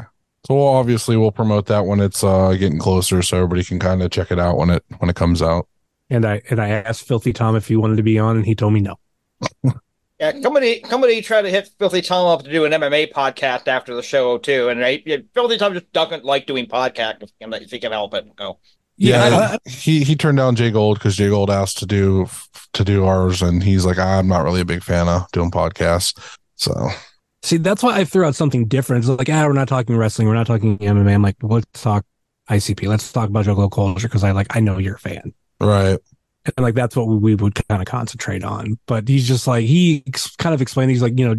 [0.47, 4.01] So we'll obviously we'll promote that when it's uh getting closer so everybody can kind
[4.01, 5.67] of check it out when it when it comes out.
[6.09, 8.55] And I and I asked Filthy Tom if he wanted to be on, and he
[8.55, 8.95] told me no.
[10.19, 13.95] Yeah, somebody somebody tried to hit Filthy Tom up to do an MMA podcast after
[13.95, 17.35] the show too, and right, yeah, Filthy Tom just doesn't like doing podcasts if he
[17.45, 18.25] can, if he can help it.
[18.37, 18.59] So
[18.97, 22.27] Yeah, I- he he turned down Jay Gold because Jay Gold asked to do
[22.73, 26.19] to do ours, and he's like, I'm not really a big fan of doing podcasts.
[26.55, 26.89] So
[27.43, 29.03] See, that's why I threw out something different.
[29.03, 31.13] It's like, ah, we're not talking wrestling, we're not talking MMA.
[31.13, 32.05] I'm like, well, let's talk
[32.49, 32.87] ICP.
[32.87, 35.33] Let's talk about Juggalo culture because I like I know you're a fan.
[35.59, 35.97] right,
[36.45, 38.77] and like that's what we would kind of concentrate on.
[38.85, 40.91] But he's just like he ex- kind of explained.
[40.91, 41.35] He's like, you know,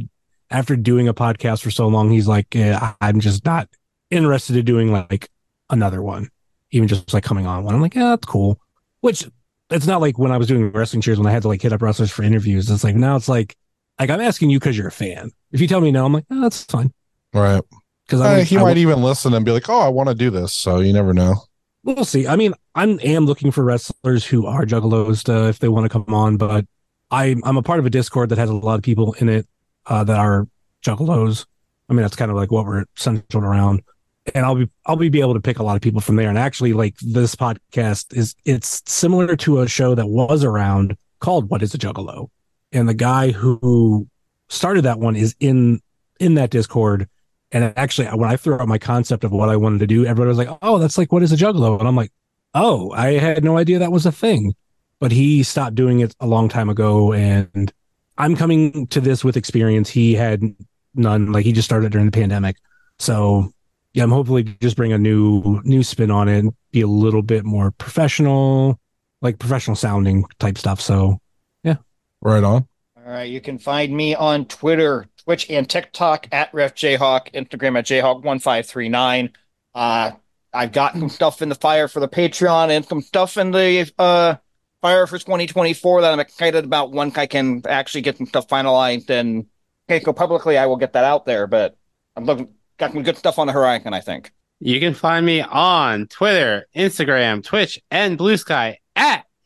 [0.50, 3.68] after doing a podcast for so long, he's like, yeah, I'm just not
[4.10, 5.28] interested in doing like
[5.70, 6.30] another one,
[6.70, 7.74] even just like coming on one.
[7.74, 8.60] I'm like, yeah, that's cool.
[9.00, 9.28] Which
[9.70, 11.72] it's not like when I was doing wrestling cheers when I had to like hit
[11.72, 12.70] up wrestlers for interviews.
[12.70, 13.56] It's like now it's like
[13.98, 15.30] like I'm asking you because you're a fan.
[15.52, 16.92] If you tell me no, I'm like, oh, that's fine.
[17.32, 17.62] right.
[18.06, 20.28] Because Uh, he I might even listen and be like, "Oh, I want to do
[20.28, 21.36] this." So you never know.
[21.84, 22.26] We'll see.
[22.26, 25.88] I mean, I am looking for wrestlers who are juggalos to, if they want to
[25.88, 26.66] come on, but
[27.10, 29.46] I, I'm a part of a Discord that has a lot of people in it
[29.86, 30.46] uh, that are
[30.84, 31.46] juggalos.
[31.88, 33.82] I mean, that's kind of like what we're centered around.
[34.34, 36.28] And I'll be I'll be, be able to pick a lot of people from there.
[36.28, 41.50] And actually, like this podcast is it's similar to a show that was around called
[41.50, 42.28] "What Is a Juggalo,"
[42.72, 44.06] and the guy who
[44.52, 45.80] started that one is in
[46.20, 47.08] in that Discord.
[47.50, 50.28] And actually, when I threw out my concept of what I wanted to do, everybody
[50.28, 52.12] was like, "Oh, that's like what is a juggalo?" And I'm like,
[52.54, 54.54] "Oh, I had no idea that was a thing."
[55.00, 57.72] But he stopped doing it a long time ago, and
[58.16, 59.90] I'm coming to this with experience.
[59.90, 60.42] He had
[60.94, 62.56] none; like he just started during the pandemic.
[62.98, 63.52] So,
[63.92, 67.22] yeah, I'm hopefully just bring a new new spin on it, and be a little
[67.22, 68.80] bit more professional,
[69.20, 70.80] like professional sounding type stuff.
[70.80, 71.18] So,
[71.64, 71.76] yeah,
[72.22, 72.66] Right on.
[73.04, 77.86] All right, you can find me on Twitter, Twitch, and TikTok at RefJayhawk, Instagram at
[77.86, 79.32] Jayhawk1539.
[79.74, 80.12] Uh,
[80.52, 83.90] I've got some stuff in the fire for the Patreon and some stuff in the
[83.98, 84.36] uh,
[84.82, 86.92] fire for 2024 that I'm excited about.
[86.92, 89.46] Once I can actually get some stuff finalized and
[89.88, 91.48] can't go publicly, I will get that out there.
[91.48, 91.76] But
[92.14, 94.30] I'm looking, got some good stuff on the horizon, I think.
[94.60, 98.78] You can find me on Twitter, Instagram, Twitch, and Blue Sky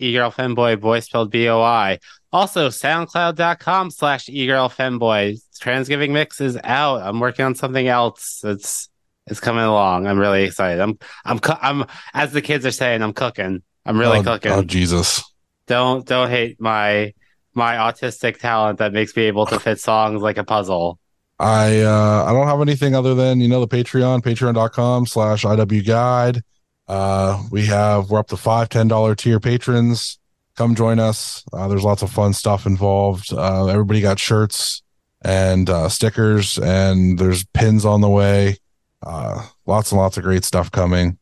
[0.01, 1.99] at eGirlFemboy, boy spelled B-O-I.
[2.33, 5.41] Also, soundcloud.com slash eGirlFemboy.
[5.61, 7.03] Transgiving Mix is out.
[7.03, 8.43] I'm working on something else.
[8.45, 8.89] It's
[9.27, 10.07] it's coming along.
[10.07, 10.81] I'm really excited.
[10.81, 13.63] I'm I'm I'm as the kids are saying, I'm cooking.
[13.85, 14.53] I'm really oh, cooking.
[14.53, 15.23] Oh Jesus.
[15.67, 17.15] Don't don't hate my
[17.55, 20.99] my autistic talent that makes me able to fit songs like a puzzle.
[21.39, 25.87] I uh I don't have anything other than you know the Patreon, patreon.com slash IW
[25.87, 26.43] guide.
[26.89, 30.19] Uh we have we're up to five, ten dollar tier patrons.
[30.57, 31.45] Come join us.
[31.53, 33.33] Uh there's lots of fun stuff involved.
[33.33, 34.83] Uh everybody got shirts
[35.23, 38.57] and uh stickers and there's pins on the way.
[39.03, 41.19] Uh lots and lots of great stuff coming.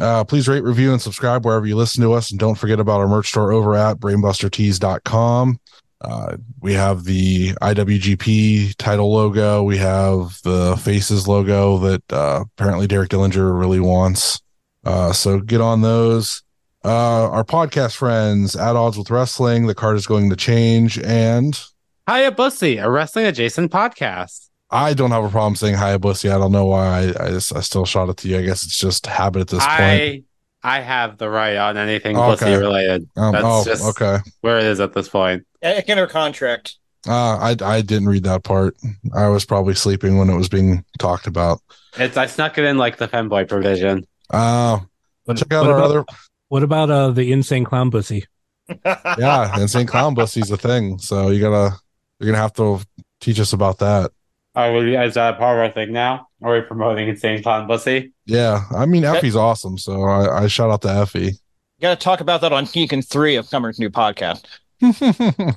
[0.00, 2.30] Uh, please rate, review, and subscribe wherever you listen to us.
[2.30, 5.60] And don't forget about our merch store over at brainbustertees.com.
[6.00, 9.62] Uh, we have the IWGP title logo.
[9.62, 14.40] We have the Faces logo that uh, apparently Derek Dillinger really wants.
[14.84, 16.42] Uh, so get on those.
[16.84, 20.98] Uh, our podcast friends, At Odds with Wrestling, the card is going to change.
[20.98, 21.60] And
[22.08, 24.48] Hiya Bussy, a wrestling adjacent podcast.
[24.70, 26.34] I don't have a problem saying Hayabusa.
[26.34, 28.38] I don't know why I, I, just, I still shot it to you.
[28.38, 29.80] I guess it's just habit at this point.
[29.80, 30.22] I
[30.62, 32.30] I have the right on anything Okay.
[32.30, 33.08] Bussy related.
[33.16, 34.18] Um, That's oh, just okay.
[34.42, 35.46] where it is at this point.
[35.62, 36.76] It's in her contract.
[37.08, 38.76] Uh, I, I didn't read that part.
[39.14, 41.60] I was probably sleeping when it was being talked about.
[41.96, 44.06] It's I snuck it in like the femboy provision.
[44.30, 44.80] Uh,
[45.24, 46.04] what, check out what our about, other
[46.48, 48.26] what about uh, the insane clown pussy?
[48.84, 50.98] yeah, insane clown pussy's a thing.
[50.98, 51.76] So you gotta
[52.18, 52.80] you're gonna have to
[53.20, 54.12] teach us about that.
[54.54, 56.28] Are we, is that part of our thing now?
[56.42, 58.12] Are we promoting Insane Clown Bussy?
[58.26, 61.34] Yeah, I mean Effy's awesome, so I, I shout out to Effie.
[61.80, 64.44] Got to talk about that on Season 3 of Summer's new podcast.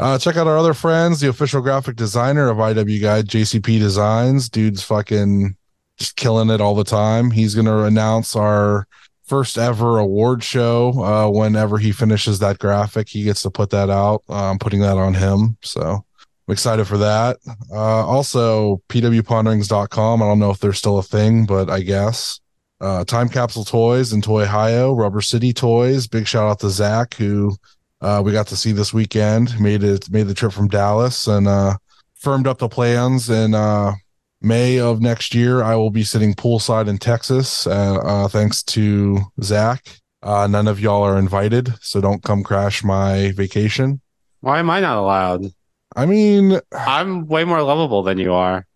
[0.00, 4.48] uh, check out our other friends, the official graphic designer of IW Guide, JCP Designs.
[4.48, 5.56] Dude's fucking
[6.02, 7.30] just killing it all the time.
[7.30, 8.88] He's gonna announce our
[9.24, 10.90] first ever award show.
[11.02, 14.22] Uh, whenever he finishes that graphic, he gets to put that out.
[14.28, 16.04] Uh, I'm putting that on him, so
[16.48, 17.36] I'm excited for that.
[17.70, 20.22] Uh, also, pwponderings.com.
[20.22, 22.40] I don't know if they're still a thing, but I guess.
[22.80, 26.08] Uh, Time Capsule Toys and Toy Ohio, Rubber City Toys.
[26.08, 27.54] Big shout out to Zach, who
[28.00, 29.58] uh, we got to see this weekend.
[29.60, 31.76] Made it, made the trip from Dallas and uh,
[32.16, 33.30] firmed up the plans.
[33.30, 33.92] and uh,
[34.42, 37.66] May of next year, I will be sitting poolside in Texas.
[37.66, 40.00] Uh, uh, thanks to Zach.
[40.22, 44.00] Uh, none of y'all are invited, so don't come crash my vacation.
[44.40, 45.46] Why am I not allowed?
[45.94, 48.66] I mean, I'm way more lovable than you are.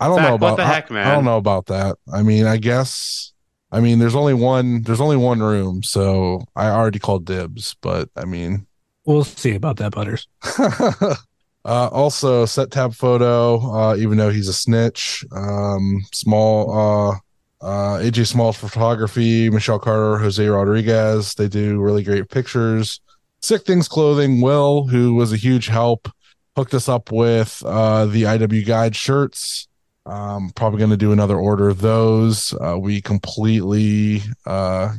[0.00, 1.06] I don't Zach, know what about the heck, I- man?
[1.06, 1.96] I, don't know about that.
[2.12, 3.32] I mean, I guess
[3.74, 4.82] I mean, there's only one.
[4.82, 7.74] There's only one room, so I already called dibs.
[7.82, 8.66] But I mean,
[9.04, 10.28] We'll see about that, Butters.
[11.64, 13.58] uh, also, set tab photo.
[13.72, 17.12] Uh, even though he's a snitch, um, small.
[17.12, 17.18] Uh,
[17.60, 21.34] uh, AJ Small's photography, Michelle Carter, Jose Rodriguez.
[21.34, 23.00] They do really great pictures.
[23.40, 26.10] Sick Things Clothing, Will, who was a huge help,
[26.56, 29.66] hooked us up with uh, the IW Guide shirts.
[30.04, 32.52] Um, probably going to do another order of those.
[32.52, 34.92] Uh, we completely uh,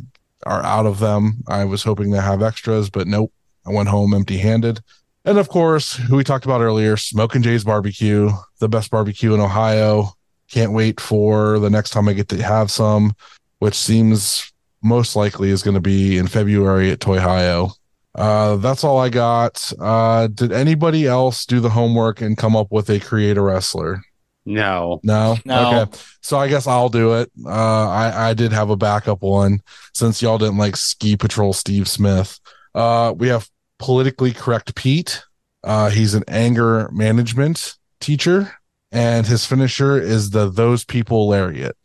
[0.47, 1.43] are out of them.
[1.47, 3.32] I was hoping to have extras, but nope.
[3.68, 4.82] I went home empty handed.
[5.26, 9.39] And of course, who we talked about earlier, Smoking Jay's Barbecue, the best barbecue in
[9.39, 10.13] Ohio.
[10.51, 13.13] Can't wait for the next time I get to have some,
[13.57, 14.53] which seems
[14.84, 17.71] most likely is going to be in February at Toy Ohio.
[18.13, 19.73] Uh, that's all I got.
[19.80, 24.01] Uh, did anybody else do the homework and come up with a create a wrestler?
[24.45, 24.99] No.
[25.03, 25.38] No.
[25.43, 25.82] No.
[25.82, 25.97] Okay.
[26.21, 27.32] So I guess I'll do it.
[27.43, 29.61] Uh, I I did have a backup one
[29.93, 32.39] since y'all didn't like Ski Patrol Steve Smith.
[32.76, 33.49] Uh, we have
[33.80, 35.23] politically correct Pete.
[35.63, 38.53] Uh, he's an anger management teacher,
[38.91, 41.76] and his finisher is the those people lariat.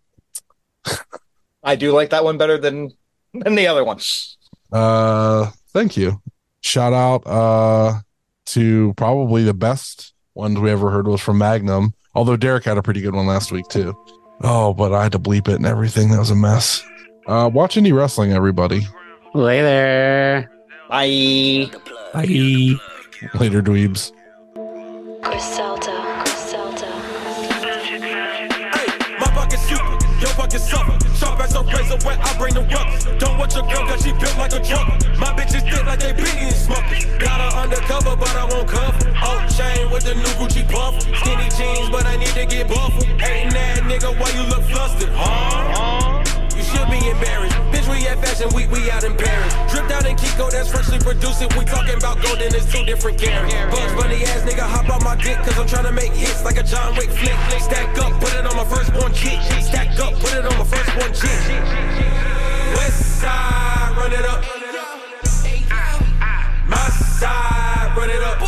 [1.63, 2.93] I do like that one better than
[3.33, 4.01] than the other one.
[4.73, 6.21] Uh, thank you.
[6.63, 8.01] Shout out uh
[8.47, 11.95] to probably the best ones we ever heard was from Magnum.
[12.15, 13.97] Although Derek had a pretty good one last week too.
[14.43, 16.11] Oh, but I had to bleep it and everything.
[16.11, 16.83] That was a mess.
[17.27, 18.87] Uh, watch indie wrestling, everybody.
[19.35, 20.51] Later.
[20.91, 21.71] Bye.
[22.13, 22.75] Bye.
[23.39, 24.11] Later, dweebs.
[25.23, 26.91] Griselda, Griselda.
[29.21, 30.99] My pocket super, your pocket suffer.
[31.15, 33.05] Sharp as a razor when I bring the ruckus.
[33.23, 34.89] Don't want your girl cause she built like a truck.
[35.17, 37.05] My bitches thick like they been eating smokers.
[37.23, 38.97] Got her undercover, but I won't cuff.
[39.23, 41.01] Oh, Old chain with the new Gucci puff.
[41.03, 43.07] Skinny jeans, but I need to get buffer.
[43.23, 45.11] Hating that nigga, why you look flustered?
[45.13, 46.40] Huh?
[46.89, 47.57] Be embarrassed.
[47.71, 49.55] Bitch, we at Fashion Week, we out in Paris.
[49.71, 51.43] Dripped out in Kiko, that's freshly produced.
[51.43, 53.55] If we talking about golden, it's two different carats.
[53.71, 56.57] Bugs Bunny ass nigga, hop on my dick, cause I'm trying to make hits like
[56.57, 57.37] a John Wick flick.
[57.61, 59.39] Stack up, put it on my firstborn chick.
[59.63, 61.41] Stack up, put it on my firstborn chick.
[62.75, 64.45] West side, run it up.
[66.67, 68.41] My side, run it up.